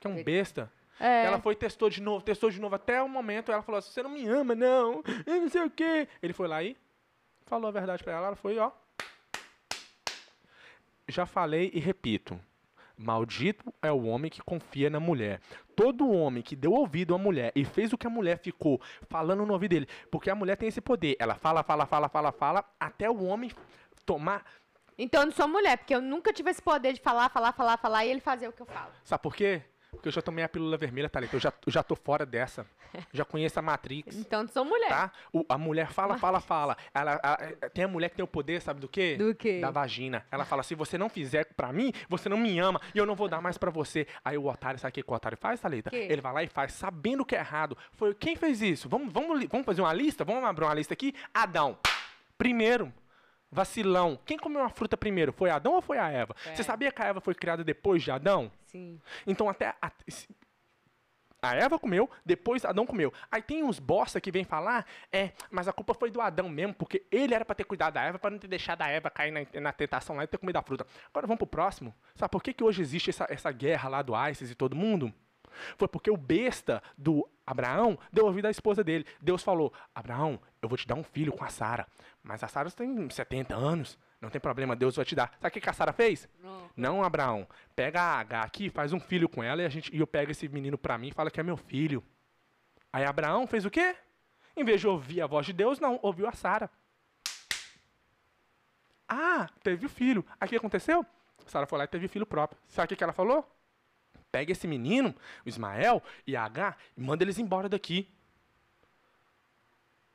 [0.00, 0.72] Que é um besta.
[0.98, 1.24] É.
[1.26, 3.50] Ela foi e testou de novo, testou de novo até o momento.
[3.52, 5.02] Ela falou assim: você não me ama, não.
[5.26, 6.08] Eu não sei o quê.
[6.22, 6.76] Ele foi lá e
[7.46, 8.28] falou a verdade pra ela.
[8.28, 8.70] Ela foi, ó.
[11.08, 12.40] Já falei e repito.
[12.96, 15.40] Maldito é o homem que confia na mulher.
[15.74, 19.44] Todo homem que deu ouvido à mulher e fez o que a mulher ficou falando
[19.44, 21.16] no ouvido dele, porque a mulher tem esse poder.
[21.18, 23.50] Ela fala, fala, fala, fala, fala, até o homem
[24.06, 24.44] tomar.
[24.98, 27.76] Então eu não sou mulher, porque eu nunca tive esse poder de falar, falar, falar,
[27.76, 28.92] falar e ele fazer o que eu falo.
[29.04, 29.62] Sabe por quê?
[29.96, 31.34] Porque eu já tomei a pílula vermelha, Thalita.
[31.36, 32.66] Eu já, eu já tô fora dessa.
[33.12, 34.16] Já conheço a Matrix.
[34.26, 34.88] Então não sou mulher.
[34.88, 35.12] Tá?
[35.32, 36.76] O- a mulher fala, fala, fala.
[36.94, 39.16] Ela, a- tem a mulher que tem o poder, sabe do quê?
[39.16, 39.60] Do quê?
[39.60, 40.24] Da vagina.
[40.30, 43.14] Ela fala: se você não fizer pra mim, você não me ama e eu não
[43.14, 44.06] vou dar mais pra você.
[44.24, 45.90] Aí o otário, sabe o que que o otário faz, Thalita?
[45.90, 46.06] Quê?
[46.10, 47.76] Ele vai lá e faz, sabendo que é errado.
[47.92, 48.88] Foi quem fez isso?
[48.88, 50.24] Vamos, vamos, vamos fazer uma lista?
[50.24, 51.14] Vamos abrir uma lista aqui?
[51.34, 51.78] Adão.
[52.38, 52.92] Primeiro.
[53.50, 54.18] Vacilão.
[54.26, 55.32] Quem comeu a fruta primeiro?
[55.32, 56.34] Foi Adão ou foi a Eva?
[56.46, 58.50] A Você sabia que a Eva foi criada depois de Adão?
[58.76, 59.00] Sim.
[59.26, 59.90] Então até a,
[61.42, 63.12] a Eva comeu, depois Adão comeu.
[63.30, 66.74] Aí tem uns bosta que vem falar, é, mas a culpa foi do Adão mesmo,
[66.74, 69.30] porque ele era pra ter cuidado da Eva, pra não ter deixado a Eva cair
[69.30, 70.86] na, na tentação lá e ter comido a fruta.
[71.10, 71.94] Agora vamos pro próximo.
[72.14, 75.12] Sabe por que, que hoje existe essa, essa guerra lá do ISIS e todo mundo?
[75.78, 79.06] Foi porque o besta do Abraão deu ouvido à esposa dele.
[79.20, 81.86] Deus falou: Abraão, eu vou te dar um filho com a Sara.
[82.22, 83.98] Mas a Sara tem 70 anos.
[84.20, 85.30] Não tem problema, Deus vai te dar.
[85.40, 86.28] Sabe o que a Sara fez?
[86.76, 87.46] Não, Abraão.
[87.74, 90.30] Pega a H aqui, faz um filho com ela e, a gente, e eu pego
[90.30, 92.02] esse menino pra mim e fala que é meu filho.
[92.92, 93.94] Aí Abraão fez o quê?
[94.56, 96.70] Em vez de ouvir a voz de Deus, não, ouviu a Sara.
[99.06, 100.24] Ah, teve o filho.
[100.40, 101.04] Aí o que aconteceu?
[101.46, 102.60] Sara foi lá e teve filho próprio.
[102.66, 103.48] Sabe o que, que ela falou?
[104.32, 105.14] Pega esse menino,
[105.44, 108.08] o Ismael e a H, e manda eles embora daqui.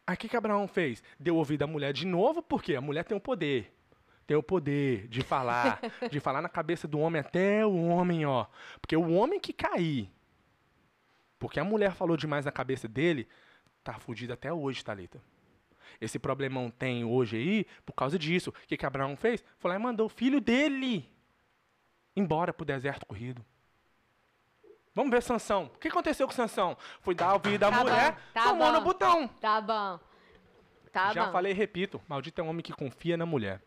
[0.06, 1.02] Aí o que, que Abraão fez?
[1.20, 3.74] Deu ouvido à mulher de novo, porque a mulher tem o poder.
[4.32, 8.46] Tem o poder de falar, de falar na cabeça do homem até o homem, ó.
[8.80, 10.10] Porque o homem que cair,
[11.38, 13.28] porque a mulher falou demais na cabeça dele,
[13.84, 15.22] tá fudido até hoje, Thalita.
[16.00, 18.52] Esse problemão tem hoje aí por causa disso.
[18.52, 19.44] O que, que Abraão fez?
[19.60, 21.06] Foi lá e mandou o filho dele
[22.16, 23.46] embora pro deserto corrido.
[24.96, 25.70] Vamos ver Sansão.
[25.76, 26.78] O que aconteceu com Sansão?
[27.02, 28.72] Foi dar ouvido à Tá mulher, bom, tá tomou bom.
[28.72, 29.28] no botão.
[29.28, 30.00] Tá bom.
[30.90, 31.34] Tá Já bom.
[31.34, 33.62] falei e repito, maldito é um homem que confia na mulher.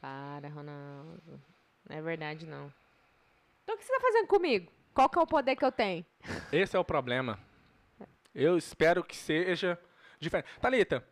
[0.00, 1.40] Para, Ronaldo.
[1.88, 2.72] Não é verdade, não.
[3.62, 4.70] Então o que você tá fazendo comigo?
[4.94, 6.04] Qual que é o poder que eu tenho?
[6.52, 7.38] Esse é o problema.
[8.34, 9.78] Eu espero que seja
[10.20, 10.46] diferente.
[10.60, 11.04] Thalita,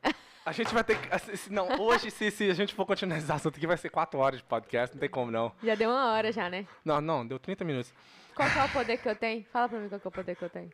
[0.45, 1.13] a gente vai ter que.
[1.15, 3.91] assi- se- Não, hoje, se, se a gente for continuar esse assunto aqui, vai ser
[3.91, 5.53] quatro horas de podcast, não tem como não.
[5.63, 6.67] Já deu uma hora já, né?
[6.85, 7.93] Não, não, deu 30 minutos.
[8.35, 9.45] Qual que é o poder que eu tenho?
[9.45, 10.71] Fala pra mim qual que é o poder que eu tenho.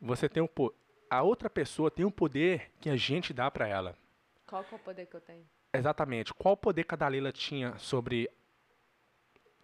[0.00, 0.72] Você tem o po...
[1.10, 3.96] A outra pessoa tem o poder que a gente dá pra ela.
[4.46, 5.44] Qual que é o poder que eu tenho?
[5.72, 6.32] Exatamente.
[6.34, 8.30] Qual o poder que a Dalila tinha sobre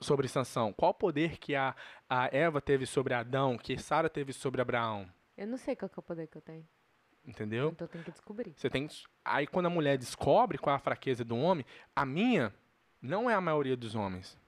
[0.00, 0.72] sobre Sansão?
[0.72, 1.74] Qual o poder que a,
[2.08, 5.08] a Eva teve sobre Adão, que Sara teve sobre Abraão?
[5.36, 6.66] Eu não sei qual é o poder que eu tenho.
[7.26, 7.70] Entendeu?
[7.70, 8.52] Então eu tenho que descobrir.
[8.56, 8.86] Você tem
[9.24, 11.64] aí quando a mulher descobre qual é a fraqueza do homem,
[11.96, 12.54] a minha
[13.00, 14.38] não é a maioria dos homens.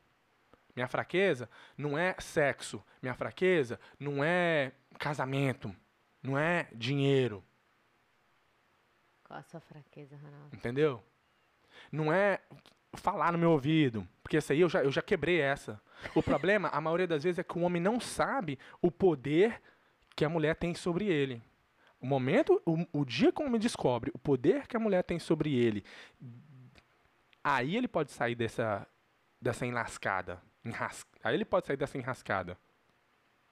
[0.75, 5.75] Minha fraqueza não é sexo, minha fraqueza não é casamento,
[6.23, 7.43] não é dinheiro,
[9.25, 10.55] Qual a sua fraqueza, Ronaldo?
[10.55, 11.03] entendeu?
[11.91, 12.41] Não é
[12.95, 15.81] falar no meu ouvido, porque essa aí eu já, eu já quebrei essa.
[16.15, 19.61] O problema, a maioria das vezes, é que o homem não sabe o poder
[20.15, 21.43] que a mulher tem sobre ele.
[22.01, 25.19] O momento, o, o dia que o homem descobre o poder que a mulher tem
[25.19, 25.85] sobre ele,
[27.43, 28.87] aí ele pode sair dessa,
[29.41, 30.43] dessa enlascada.
[30.65, 32.59] Enras, aí ele pode sair dessa enrascada.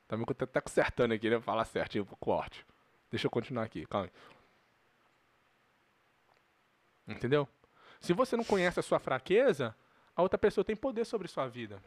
[0.09, 1.41] Eu tô até consertando aqui, né?
[1.41, 2.64] Falar certinho pro corte.
[3.11, 4.12] Deixa eu continuar aqui, calma aí.
[7.14, 7.49] Entendeu?
[8.05, 9.75] Se você não conhece a sua fraqueza,
[10.15, 11.83] a outra pessoa tem poder sobre sua vida.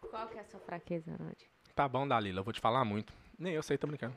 [0.00, 1.42] Qual que é a sua fraqueza, Nath?
[1.74, 3.12] Tá bom, Dalila, eu vou te falar muito.
[3.38, 4.16] Nem eu sei, tô brincando.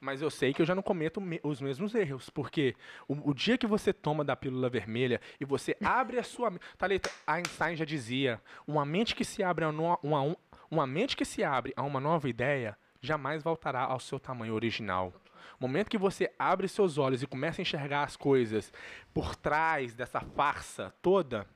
[0.00, 2.74] Mas eu sei que eu já não cometo me- os mesmos erros, porque
[3.06, 6.62] o, o dia que você toma da pílula vermelha e você abre a sua mente.
[6.78, 10.36] Thalita, Einstein já dizia: uma mente que se abre a uma, um-
[10.70, 15.12] uma mente que se abre a uma nova ideia jamais voltará ao seu tamanho original.
[15.58, 18.72] O momento que você abre seus olhos e começa a enxergar as coisas
[19.12, 21.46] por trás dessa farsa toda,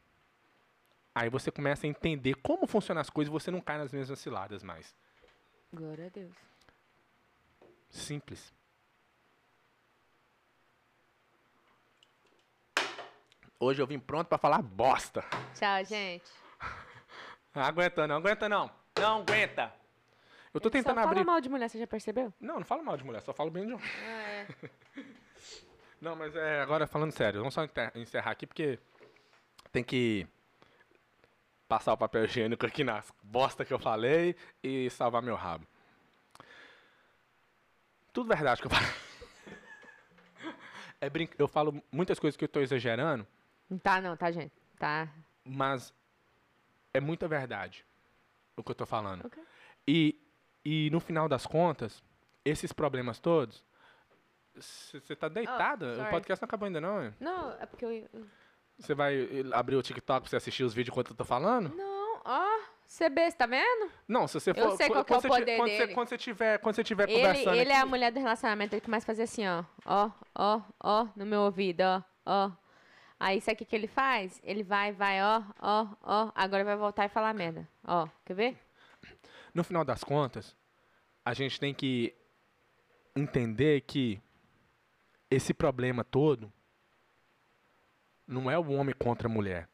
[1.14, 4.18] aí você começa a entender como funcionam as coisas e você não cai nas mesmas
[4.18, 4.94] ciladas mais.
[5.72, 6.34] Glória a Deus.
[7.90, 8.52] Simples.
[13.60, 15.24] Hoje eu vim pronto pra falar bosta.
[15.54, 16.30] Tchau, gente.
[17.52, 18.70] Não aguenta não, aguenta não.
[18.96, 19.77] Não aguenta.
[20.58, 21.20] Eu tô tentando Só abrir.
[21.20, 22.34] fala mal de mulher, você já percebeu?
[22.40, 23.78] Não, não falo mal de mulher, só falo bem de um.
[23.78, 24.46] Ah, é.
[26.00, 27.62] Não, mas é, agora falando sério, vamos só
[27.96, 28.78] encerrar aqui porque
[29.72, 30.26] tem que
[31.68, 35.66] passar o papel higiênico aqui nas bosta que eu falei e salvar meu rabo.
[38.12, 38.86] Tudo verdade que eu falo.
[41.00, 41.28] É brin...
[41.38, 43.24] Eu falo muitas coisas que eu tô exagerando,
[43.70, 44.52] Não tá não, tá, gente?
[44.76, 45.08] Tá.
[45.44, 45.94] mas
[46.92, 47.86] é muita verdade
[48.56, 49.24] o que eu tô falando.
[49.24, 49.40] Ok.
[49.86, 50.20] E,
[50.86, 52.02] e no final das contas,
[52.44, 53.64] esses problemas todos.
[54.54, 55.92] Você tá deitada?
[55.92, 56.10] o sorry.
[56.10, 57.04] podcast não acabou ainda, não?
[57.04, 57.14] hein?
[57.20, 57.90] Não, é porque eu...
[57.92, 58.26] eu-
[58.78, 61.68] Você vai eh, abrir o TikTok pra você assistir os vídeos enquanto eu tô falando?
[61.76, 62.58] Não, ó.
[62.88, 63.90] CB, você tá vendo?
[64.08, 64.76] Não, se você Eu for.
[64.76, 65.94] sei qu- qual é o poder quando você- dele.
[65.94, 67.56] Quando você tiver, quando você tiver Ele, conversando.
[67.56, 69.62] ele é a aqui- mulher do relacionamento, ele começa a fazer assim, ó.
[69.84, 72.50] Ó, ó, ó, no meu ouvido, ó, ó.
[73.20, 74.40] Aí, sabe o que, que ele faz?
[74.42, 76.32] Ele vai, vai, ó, ó, ó.
[76.34, 77.68] Agora vai voltar e falar merda.
[77.84, 78.58] Ó, quer ver?
[79.52, 80.56] No final das contas,
[81.28, 82.14] a gente tem que
[83.14, 84.18] entender que
[85.30, 86.50] esse problema todo
[88.26, 89.68] não é o homem contra a mulher.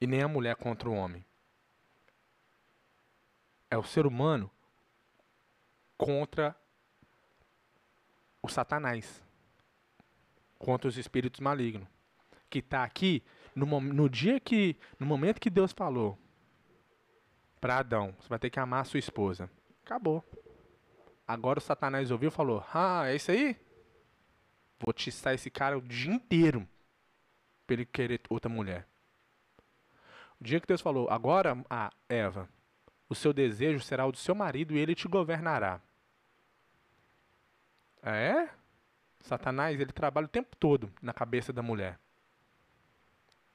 [0.00, 1.24] E nem a mulher contra o homem.
[3.70, 4.50] É o ser humano
[5.96, 6.56] contra
[8.42, 9.22] o Satanás.
[10.58, 11.86] Contra os espíritos malignos.
[12.50, 13.22] Que está aqui
[13.54, 14.76] no, no dia que.
[14.98, 16.18] No momento que Deus falou
[17.64, 19.48] para Adão, você vai ter que amar a sua esposa.
[19.82, 20.22] Acabou.
[21.26, 23.56] Agora o Satanás ouviu e falou: Ah, é isso aí?
[24.78, 26.68] Vou tiçar esse cara o dia inteiro
[27.66, 28.86] pra ele querer outra mulher.
[30.38, 32.46] O dia que Deus falou: Agora, ah, Eva,
[33.08, 35.80] o seu desejo será o do seu marido e ele te governará.
[38.02, 38.50] É?
[39.20, 41.98] Satanás, ele trabalha o tempo todo na cabeça da mulher.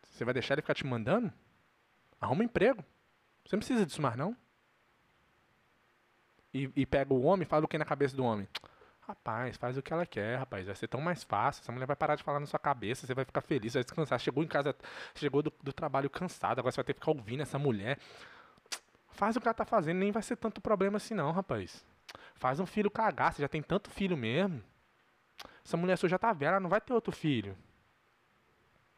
[0.02, 1.32] Você vai deixar ele ficar te mandando?
[2.20, 2.84] Arruma um emprego.
[3.50, 4.38] Você não precisa disso mais, não.
[6.54, 8.48] E, e pega o homem e fala o que na cabeça do homem?
[9.02, 10.68] Rapaz, faz o que ela quer, rapaz.
[10.68, 11.62] Vai ser tão mais fácil.
[11.62, 13.08] Essa mulher vai parar de falar na sua cabeça.
[13.08, 14.20] Você vai ficar feliz, vai descansar.
[14.20, 14.76] Chegou em casa,
[15.16, 16.60] chegou do, do trabalho cansado.
[16.60, 17.98] Agora você vai ter que ficar ouvindo essa mulher.
[19.10, 21.84] Faz o que ela tá fazendo, nem vai ser tanto problema assim, não, rapaz.
[22.36, 23.34] Faz um filho cagar.
[23.34, 24.64] Você já tem tanto filho mesmo.
[25.66, 27.58] Essa mulher sua já tá velha, ela não vai ter outro filho.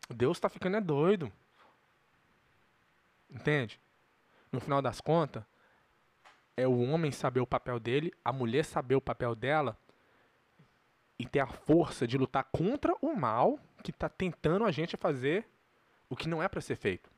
[0.10, 1.32] Deus tá ficando é doido.
[3.30, 3.80] Entende?
[4.52, 5.44] No final das contas,
[6.58, 9.78] é o homem saber o papel dele, a mulher saber o papel dela
[11.18, 15.48] e ter a força de lutar contra o mal que está tentando a gente fazer
[16.10, 17.10] o que não é para ser feito.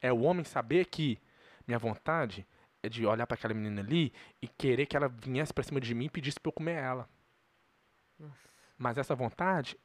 [0.00, 1.20] É o homem saber que
[1.66, 2.46] minha vontade
[2.82, 5.94] é de olhar para aquela menina ali e querer que ela viesse para cima de
[5.94, 7.08] mim e pedisse para eu comer ela.
[8.18, 8.48] Nossa.
[8.78, 9.78] Mas essa vontade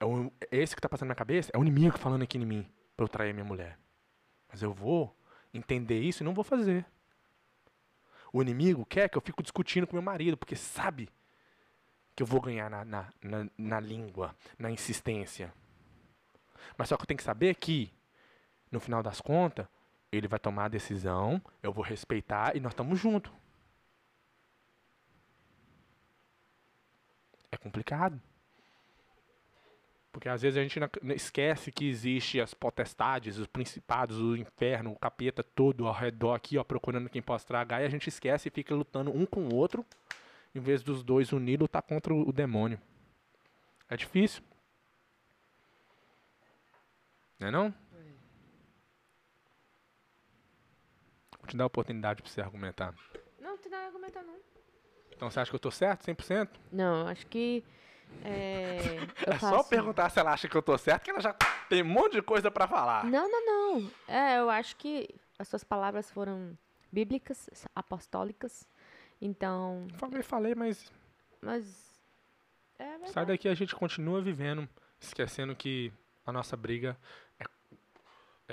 [0.00, 2.38] é, o, é esse que tá passando na minha cabeça, é o inimigo falando aqui
[2.38, 3.78] em mim para eu trair minha mulher.
[4.54, 5.12] Mas eu vou
[5.52, 6.86] entender isso e não vou fazer.
[8.32, 11.10] O inimigo quer que eu fique discutindo com meu marido, porque sabe
[12.14, 15.52] que eu vou ganhar na, na, na, na língua, na insistência.
[16.78, 17.92] Mas só que eu tenho que saber que,
[18.70, 19.66] no final das contas,
[20.12, 23.32] ele vai tomar a decisão, eu vou respeitar e nós estamos juntos.
[27.50, 28.22] É complicado.
[30.14, 30.78] Porque às vezes a gente
[31.12, 36.56] esquece que existe as potestades, os principados, o inferno, o capeta todo ao redor aqui,
[36.56, 39.52] ó, procurando quem possa tragar, e a gente esquece e fica lutando um com o
[39.52, 39.84] outro,
[40.54, 42.80] em vez dos dois unir lutar contra o demônio.
[43.90, 44.40] É difícil.
[47.40, 47.74] Não é não?
[51.40, 52.94] Vou te dar a oportunidade pra você argumentar.
[53.40, 54.36] Não, não nada a argumentar, não.
[55.10, 56.50] Então você acha que eu tô certo, 100%?
[56.70, 57.64] Não, acho que.
[58.26, 58.96] É,
[59.26, 61.34] É só faço- perguntar se ela acha que eu tô certo, que ela já
[61.68, 63.04] tem um monte de coisa pra falar.
[63.04, 63.44] Não, não,
[63.80, 63.90] não.
[64.08, 66.56] É, eu acho que as suas palavras foram
[66.90, 68.66] bíblicas, apostólicas.
[69.20, 70.90] Então, Falei, falei, mas
[71.40, 71.84] mas
[72.78, 73.06] É.
[73.08, 74.68] Sai daqui a gente continua vivendo,
[75.00, 75.92] esquecendo que
[76.26, 76.96] a nossa briga
[77.38, 77.44] é,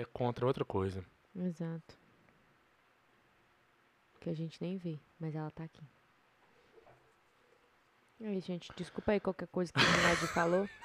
[0.02, 1.04] é contra outra coisa.
[1.36, 1.98] Exato.
[4.20, 5.82] Que a gente nem vê, mas ela tá aqui.
[8.24, 10.70] Aí, gente, desculpa aí qualquer coisa que o Ronaldinho falou.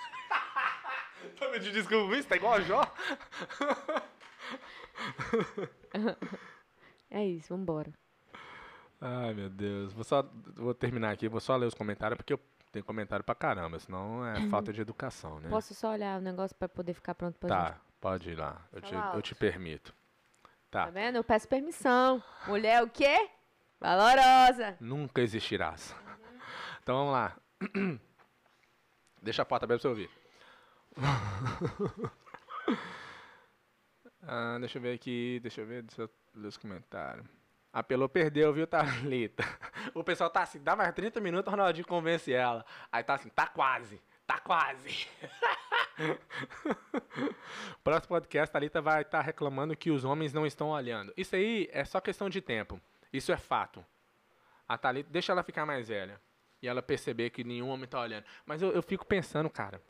[1.41, 2.81] Tá me desculpa, isso tá igual a Jó?
[7.11, 7.93] É isso, vambora.
[9.01, 9.93] Ai, meu Deus.
[9.93, 10.23] Vou só
[10.55, 12.41] vou terminar aqui, vou só ler os comentários, porque eu
[12.73, 15.49] tenho comentário pra caramba, senão é falta de educação, né?
[15.49, 17.81] Posso só olhar o negócio pra poder ficar pronto pra Tá, gente?
[18.01, 18.61] pode ir lá.
[18.73, 19.95] Eu te, eu te permito.
[20.71, 20.85] Tá.
[20.87, 21.17] Tá vendo?
[21.17, 22.23] Eu peço permissão.
[22.47, 23.29] Mulher o quê?
[23.81, 24.77] Valorosa.
[24.81, 25.95] Nunca existirás.
[26.87, 27.37] Então vamos lá.
[29.21, 30.11] Deixa a porta aberta pra você ouvir.
[34.29, 37.25] Ah, deixa eu ver aqui, deixa eu ver, deixa eu ler os comentários.
[37.73, 39.45] Apelou, perdeu, viu, Thalita?
[39.95, 42.67] O pessoal tá assim, dá mais 30 minutos, o Ronaldinho convence ela.
[42.91, 45.07] Aí tá assim, tá quase, tá quase.
[47.85, 51.13] Próximo podcast, Thalita vai estar reclamando que os homens não estão olhando.
[51.17, 52.81] Isso aí é só questão de tempo.
[53.13, 53.85] Isso é fato.
[54.69, 56.21] A Thalita, deixa ela ficar mais velha.
[56.67, 58.25] E ela perceber que nenhum homem tá olhando.
[58.45, 59.81] Mas eu, eu fico pensando, cara.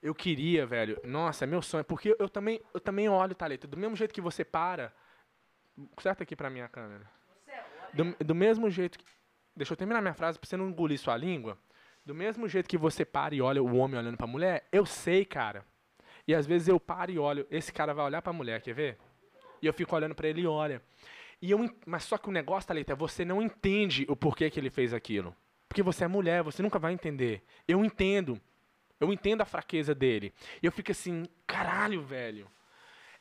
[0.00, 0.98] Eu queria, velho.
[1.04, 1.84] Nossa, é meu sonho.
[1.84, 3.66] Porque eu também, eu também olho, Thalita.
[3.66, 4.94] Do mesmo jeito que você para.
[6.00, 7.06] Certo aqui pra minha câmera.
[7.92, 9.04] Do, do mesmo jeito que.
[9.54, 11.58] Deixa eu terminar minha frase pra você não engolir sua língua.
[12.02, 15.22] Do mesmo jeito que você para e olha o homem olhando pra mulher, eu sei,
[15.26, 15.66] cara.
[16.26, 18.98] E às vezes eu paro e olho, esse cara vai olhar pra mulher, quer ver?
[19.60, 20.82] E eu fico olhando pra ele e olha.
[21.44, 24.58] E eu, mas só que o negócio, Thalita, é você não entende o porquê que
[24.58, 25.36] ele fez aquilo.
[25.68, 27.44] Porque você é mulher, você nunca vai entender.
[27.68, 28.40] Eu entendo.
[28.98, 30.32] Eu entendo a fraqueza dele.
[30.62, 32.50] E eu fico assim, caralho, velho.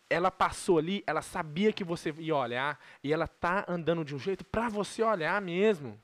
[0.10, 4.20] Ela passou ali, ela sabia que você ia olhar, e ela tá andando de um
[4.20, 6.00] jeito pra você olhar mesmo.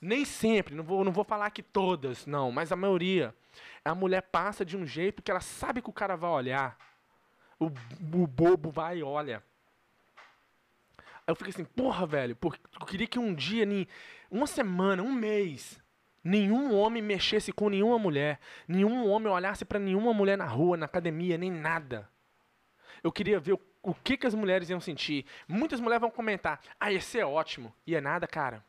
[0.00, 3.34] Nem sempre, não vou, não vou falar que todas, não, mas a maioria.
[3.84, 6.78] A mulher passa de um jeito que ela sabe que o cara vai olhar.
[7.60, 9.44] O, o bobo vai e olha.
[11.26, 13.66] Eu fico assim, porra, velho, porque eu queria que um dia,
[14.30, 15.80] uma semana, um mês,
[16.22, 20.86] nenhum homem mexesse com nenhuma mulher, nenhum homem olhasse pra nenhuma mulher na rua, na
[20.86, 22.08] academia, nem nada.
[23.02, 25.26] Eu queria ver o, o que, que as mulheres iam sentir.
[25.48, 27.74] Muitas mulheres vão comentar, ah, esse é ótimo.
[27.86, 28.64] E é nada, cara.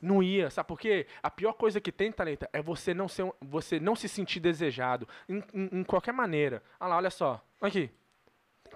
[0.00, 1.06] Não ia, sabe por quê?
[1.22, 5.08] A pior coisa que tem, Thalita, é você não, ser, você não se sentir desejado,
[5.28, 6.60] em, em- em qualquer maneira.
[6.80, 7.88] Olha lá, olha só, aqui.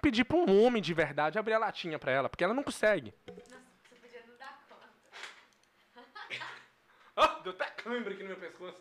[0.07, 3.13] Pedir pra um homem de verdade abrir a latinha pra ela, porque ela não consegue.
[7.17, 8.81] Ó, deu até cãibra aqui no meu pescoço.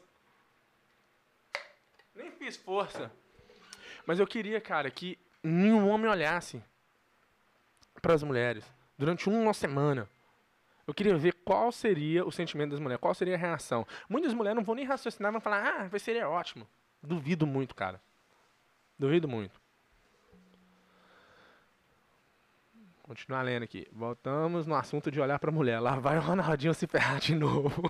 [2.13, 3.11] Nem fiz força.
[4.05, 6.63] Mas eu queria, cara, que nenhum homem olhasse
[8.03, 8.63] para as mulheres
[8.95, 10.07] durante uma semana.
[10.85, 13.87] Eu queria ver qual seria o sentimento das mulheres, qual seria a reação.
[14.07, 16.67] Muitas mulheres não vão nem raciocinar, vão falar, ah, vai ser ótimo.
[17.01, 17.99] Duvido muito, cara.
[18.99, 19.64] Duvido muito.
[23.05, 23.87] Continuar lendo aqui.
[23.91, 25.79] Voltamos no assunto de olhar pra mulher.
[25.79, 27.69] Lá vai o Ronaldinho se ferrar de novo.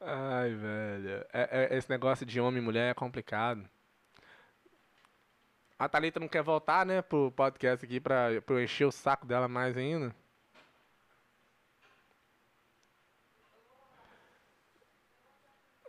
[0.00, 1.24] Ai, velho.
[1.32, 3.66] É- é- esse negócio de homem e mulher é complicado.
[5.78, 9.26] A Thalita não quer voltar, né, pro podcast aqui pra, pra eu encher o saco
[9.26, 10.14] dela mais ainda.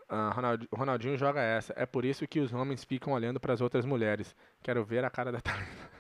[0.08, 1.74] Ah, Ronald- Ronaldinho joga essa.
[1.76, 4.36] É por isso que os homens ficam olhando para as outras mulheres.
[4.62, 5.96] Quero ver a cara da Thalita.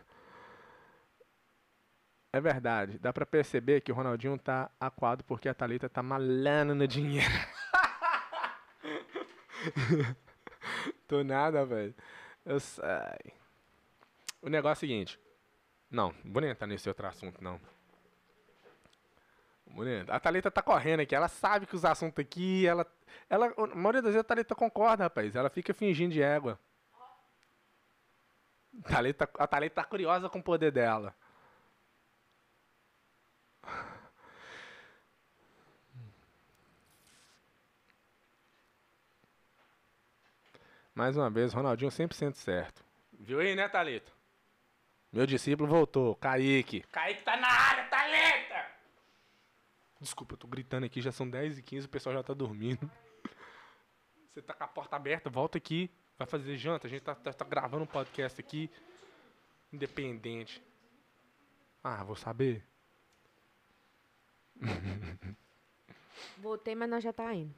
[2.31, 2.99] É verdade.
[2.99, 7.29] Dá pra perceber que o Ronaldinho tá aquado porque a Thalita tá malando no dinheiro.
[11.07, 11.95] Tô nada, velho.
[12.45, 12.83] Eu sei.
[14.41, 15.19] O negócio é o seguinte.
[15.89, 17.59] Não vou nem entrar nesse outro assunto, não.
[19.75, 20.09] Bonito.
[20.09, 21.13] A Thalita tá correndo aqui.
[21.13, 22.87] Ela sabe que os assuntos aqui, ela.
[23.29, 25.35] ela a maioria das vezes a Thalita concorda, rapaz.
[25.35, 26.57] Ela fica fingindo de égua.
[28.87, 31.13] Thalita, a Thalita tá curiosa com o poder dela.
[40.93, 42.81] Mais uma vez, Ronaldinho 100% certo.
[43.11, 44.09] Viu aí, né, Thalita?
[45.11, 46.85] Meu discípulo voltou, Kaique.
[46.93, 48.74] Kaique tá na área, Thalita!
[49.99, 52.89] Desculpa, eu tô gritando aqui, já são 10 e 15 o pessoal já tá dormindo.
[54.33, 56.87] Você tá com a porta aberta, volta aqui, vai fazer janta.
[56.87, 58.69] A gente tá, tá, tá gravando um podcast aqui,
[59.71, 60.61] independente.
[61.83, 62.65] Ah, vou saber.
[66.37, 67.53] Voltei, mas nós já tá indo.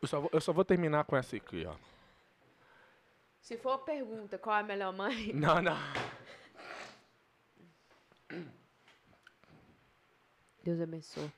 [0.00, 1.76] Eu só, vou, eu só vou terminar com essa aqui, ó.
[3.40, 5.76] Se for pergunta qual é a melhor mãe, Não, não.
[10.64, 11.30] Deus abençoe.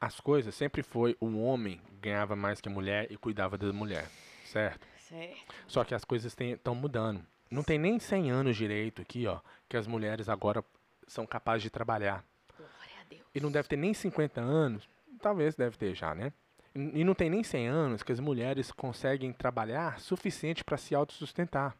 [0.00, 4.08] As coisas sempre foi o homem ganhava mais que a mulher e cuidava da mulher,
[4.44, 4.86] certo?
[4.98, 5.54] Certo.
[5.68, 7.24] Só que as coisas estão mudando.
[7.50, 10.64] Não tem nem 100 anos direito aqui, ó, que as mulheres agora
[11.06, 12.24] são capazes de trabalhar.
[12.56, 13.22] Glória a Deus.
[13.34, 14.88] E não deve ter nem 50 anos,
[15.20, 16.32] talvez deve ter já, né?
[16.74, 21.76] E não tem nem 100 anos que as mulheres conseguem trabalhar suficiente para se autossustentar.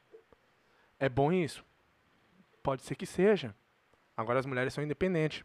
[1.00, 1.64] É bom isso?
[2.62, 3.54] Pode ser que seja.
[4.16, 5.44] Agora as mulheres são independentes.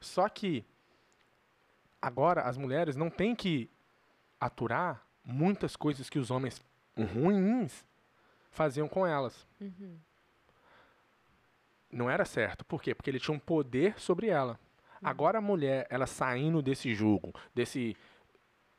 [0.00, 0.64] Só que
[2.00, 3.68] agora as mulheres não têm que
[4.40, 6.62] aturar muitas coisas que os homens
[6.96, 7.84] ruins
[8.50, 9.46] faziam com elas.
[9.60, 9.98] Uhum.
[11.90, 12.64] Não era certo.
[12.64, 12.94] Por quê?
[12.94, 14.58] Porque ele tinha um poder sobre ela.
[15.02, 17.96] Agora a mulher, ela saindo desse jogo, desse,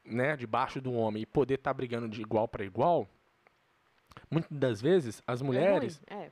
[0.04, 3.08] né, debaixo do homem e poder estar brigando de igual para igual,
[4.30, 6.32] muitas das vezes as mulheres É ruim, é.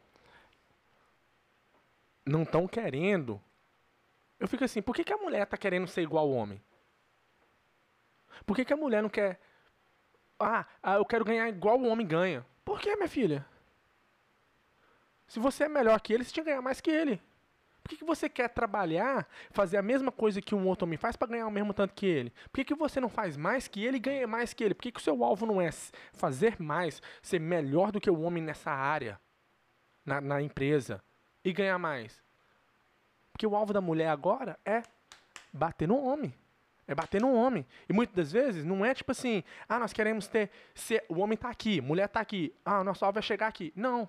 [2.27, 3.41] Não estão querendo.
[4.39, 6.61] Eu fico assim, por que, que a mulher tá querendo ser igual ao homem?
[8.45, 9.39] Por que, que a mulher não quer.
[10.39, 12.45] Ah, ah, eu quero ganhar igual o homem ganha.
[12.63, 13.45] Por que, minha filha?
[15.27, 17.21] Se você é melhor que ele, você tinha que ganhar mais que ele.
[17.81, 21.15] Por que, que você quer trabalhar, fazer a mesma coisa que um outro homem faz
[21.15, 22.31] para ganhar o mesmo tanto que ele?
[22.51, 24.73] Por que, que você não faz mais que ele e ganha mais que ele?
[24.73, 25.71] Por que, que o seu alvo não é
[26.11, 29.19] fazer mais, ser melhor do que o homem nessa área,
[30.05, 31.01] na, na empresa,
[31.47, 32.21] e ganhar mais?
[33.31, 34.83] Porque o alvo da mulher agora é
[35.53, 36.33] bater no homem.
[36.87, 37.65] É bater no homem.
[37.87, 40.49] E muitas das vezes não é tipo assim, ah, nós queremos ter.
[40.73, 42.53] Ser, o homem tá aqui, mulher tá aqui.
[42.65, 43.71] Ah, o nosso alvo é chegar aqui.
[43.75, 44.07] Não.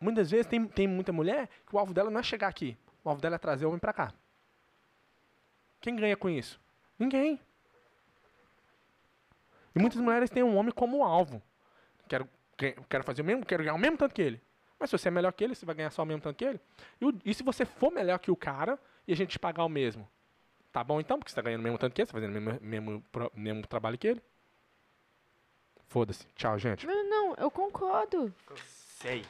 [0.00, 2.76] Muitas vezes tem, tem muita mulher que o alvo dela não é chegar aqui.
[3.02, 4.12] O alvo dela é trazer o homem pra cá.
[5.80, 6.60] Quem ganha com isso?
[6.98, 7.40] Ninguém.
[9.74, 11.42] E muitas mulheres têm um homem como alvo.
[12.08, 14.42] Quero, que- quero fazer o mesmo, quero ganhar o mesmo tanto que ele.
[14.78, 16.44] Mas se você é melhor que ele, você vai ganhar só o mesmo tanto que
[16.44, 16.60] ele.
[17.00, 19.64] E, o- e se você for melhor que o cara e a gente te pagar
[19.64, 20.08] o mesmo?
[20.72, 22.36] Tá bom então, porque você tá ganhando o mesmo tanto que ele, você tá fazendo
[22.36, 23.04] o mesmo, mesmo,
[23.34, 24.22] mesmo trabalho que ele.
[25.88, 26.26] Foda-se.
[26.34, 26.86] Tchau, gente.
[26.86, 28.34] Não, não, eu concordo.
[28.66, 29.24] Sei.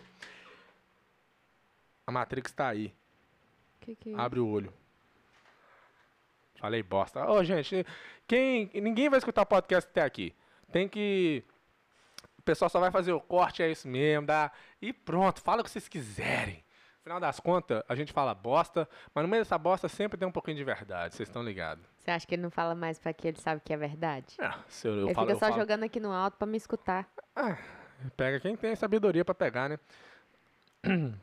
[2.06, 2.92] A Matrix tá aí.
[3.80, 4.72] Que que é Abre o olho.
[6.58, 7.24] Falei bosta.
[7.30, 7.84] Ô, gente,
[8.26, 10.34] quem, ninguém vai escutar o podcast até aqui.
[10.72, 11.44] Tem que.
[12.46, 14.24] O pessoal só vai fazer o corte, é isso mesmo.
[14.24, 16.64] Dá, e pronto, fala o que vocês quiserem.
[17.00, 20.30] Afinal das contas, a gente fala bosta, mas no meio dessa bosta sempre tem um
[20.30, 21.84] pouquinho de verdade, vocês estão ligados.
[21.98, 24.36] Você acha que ele não fala mais pra que ele sabe que é verdade?
[24.38, 25.60] É, se eu, eu ele falo, fica só falo.
[25.60, 27.08] jogando aqui no alto pra me escutar.
[27.34, 27.58] Ah,
[28.16, 29.78] pega quem tem sabedoria pra pegar, né?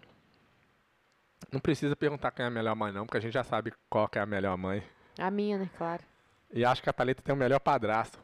[1.49, 4.09] Não precisa perguntar quem é a melhor mãe, não, porque a gente já sabe qual
[4.09, 4.84] que é a melhor mãe.
[5.17, 5.69] A minha, né?
[5.78, 6.03] Claro.
[6.51, 8.19] E acho que a Thalita tem o melhor padrasto.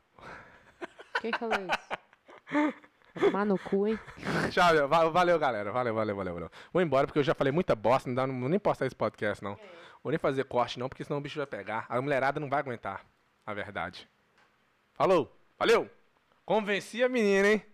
[1.21, 2.79] Quem falou isso?
[3.19, 3.99] Vai tomar no cu, hein?
[4.51, 4.87] Tchau, meu.
[4.87, 5.71] Valeu, galera.
[5.71, 6.51] Valeu, valeu, valeu, valeu.
[6.71, 9.43] Vou embora porque eu já falei muita bosta, não, dá, não nem postar esse podcast,
[9.43, 9.57] não.
[10.01, 11.85] Vou nem fazer corte, não, porque senão o bicho vai pegar.
[11.89, 13.05] A mulherada não vai aguentar
[13.45, 14.09] a verdade.
[14.93, 15.89] Falou, valeu.
[16.45, 17.65] Convenci a menina, hein?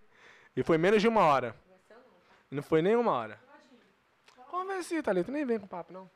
[0.56, 1.56] E foi menos de uma hora.
[2.50, 3.40] Não foi nem uma hora.
[4.50, 5.32] Convenci, Thalita.
[5.32, 6.10] Nem vem com papo, não.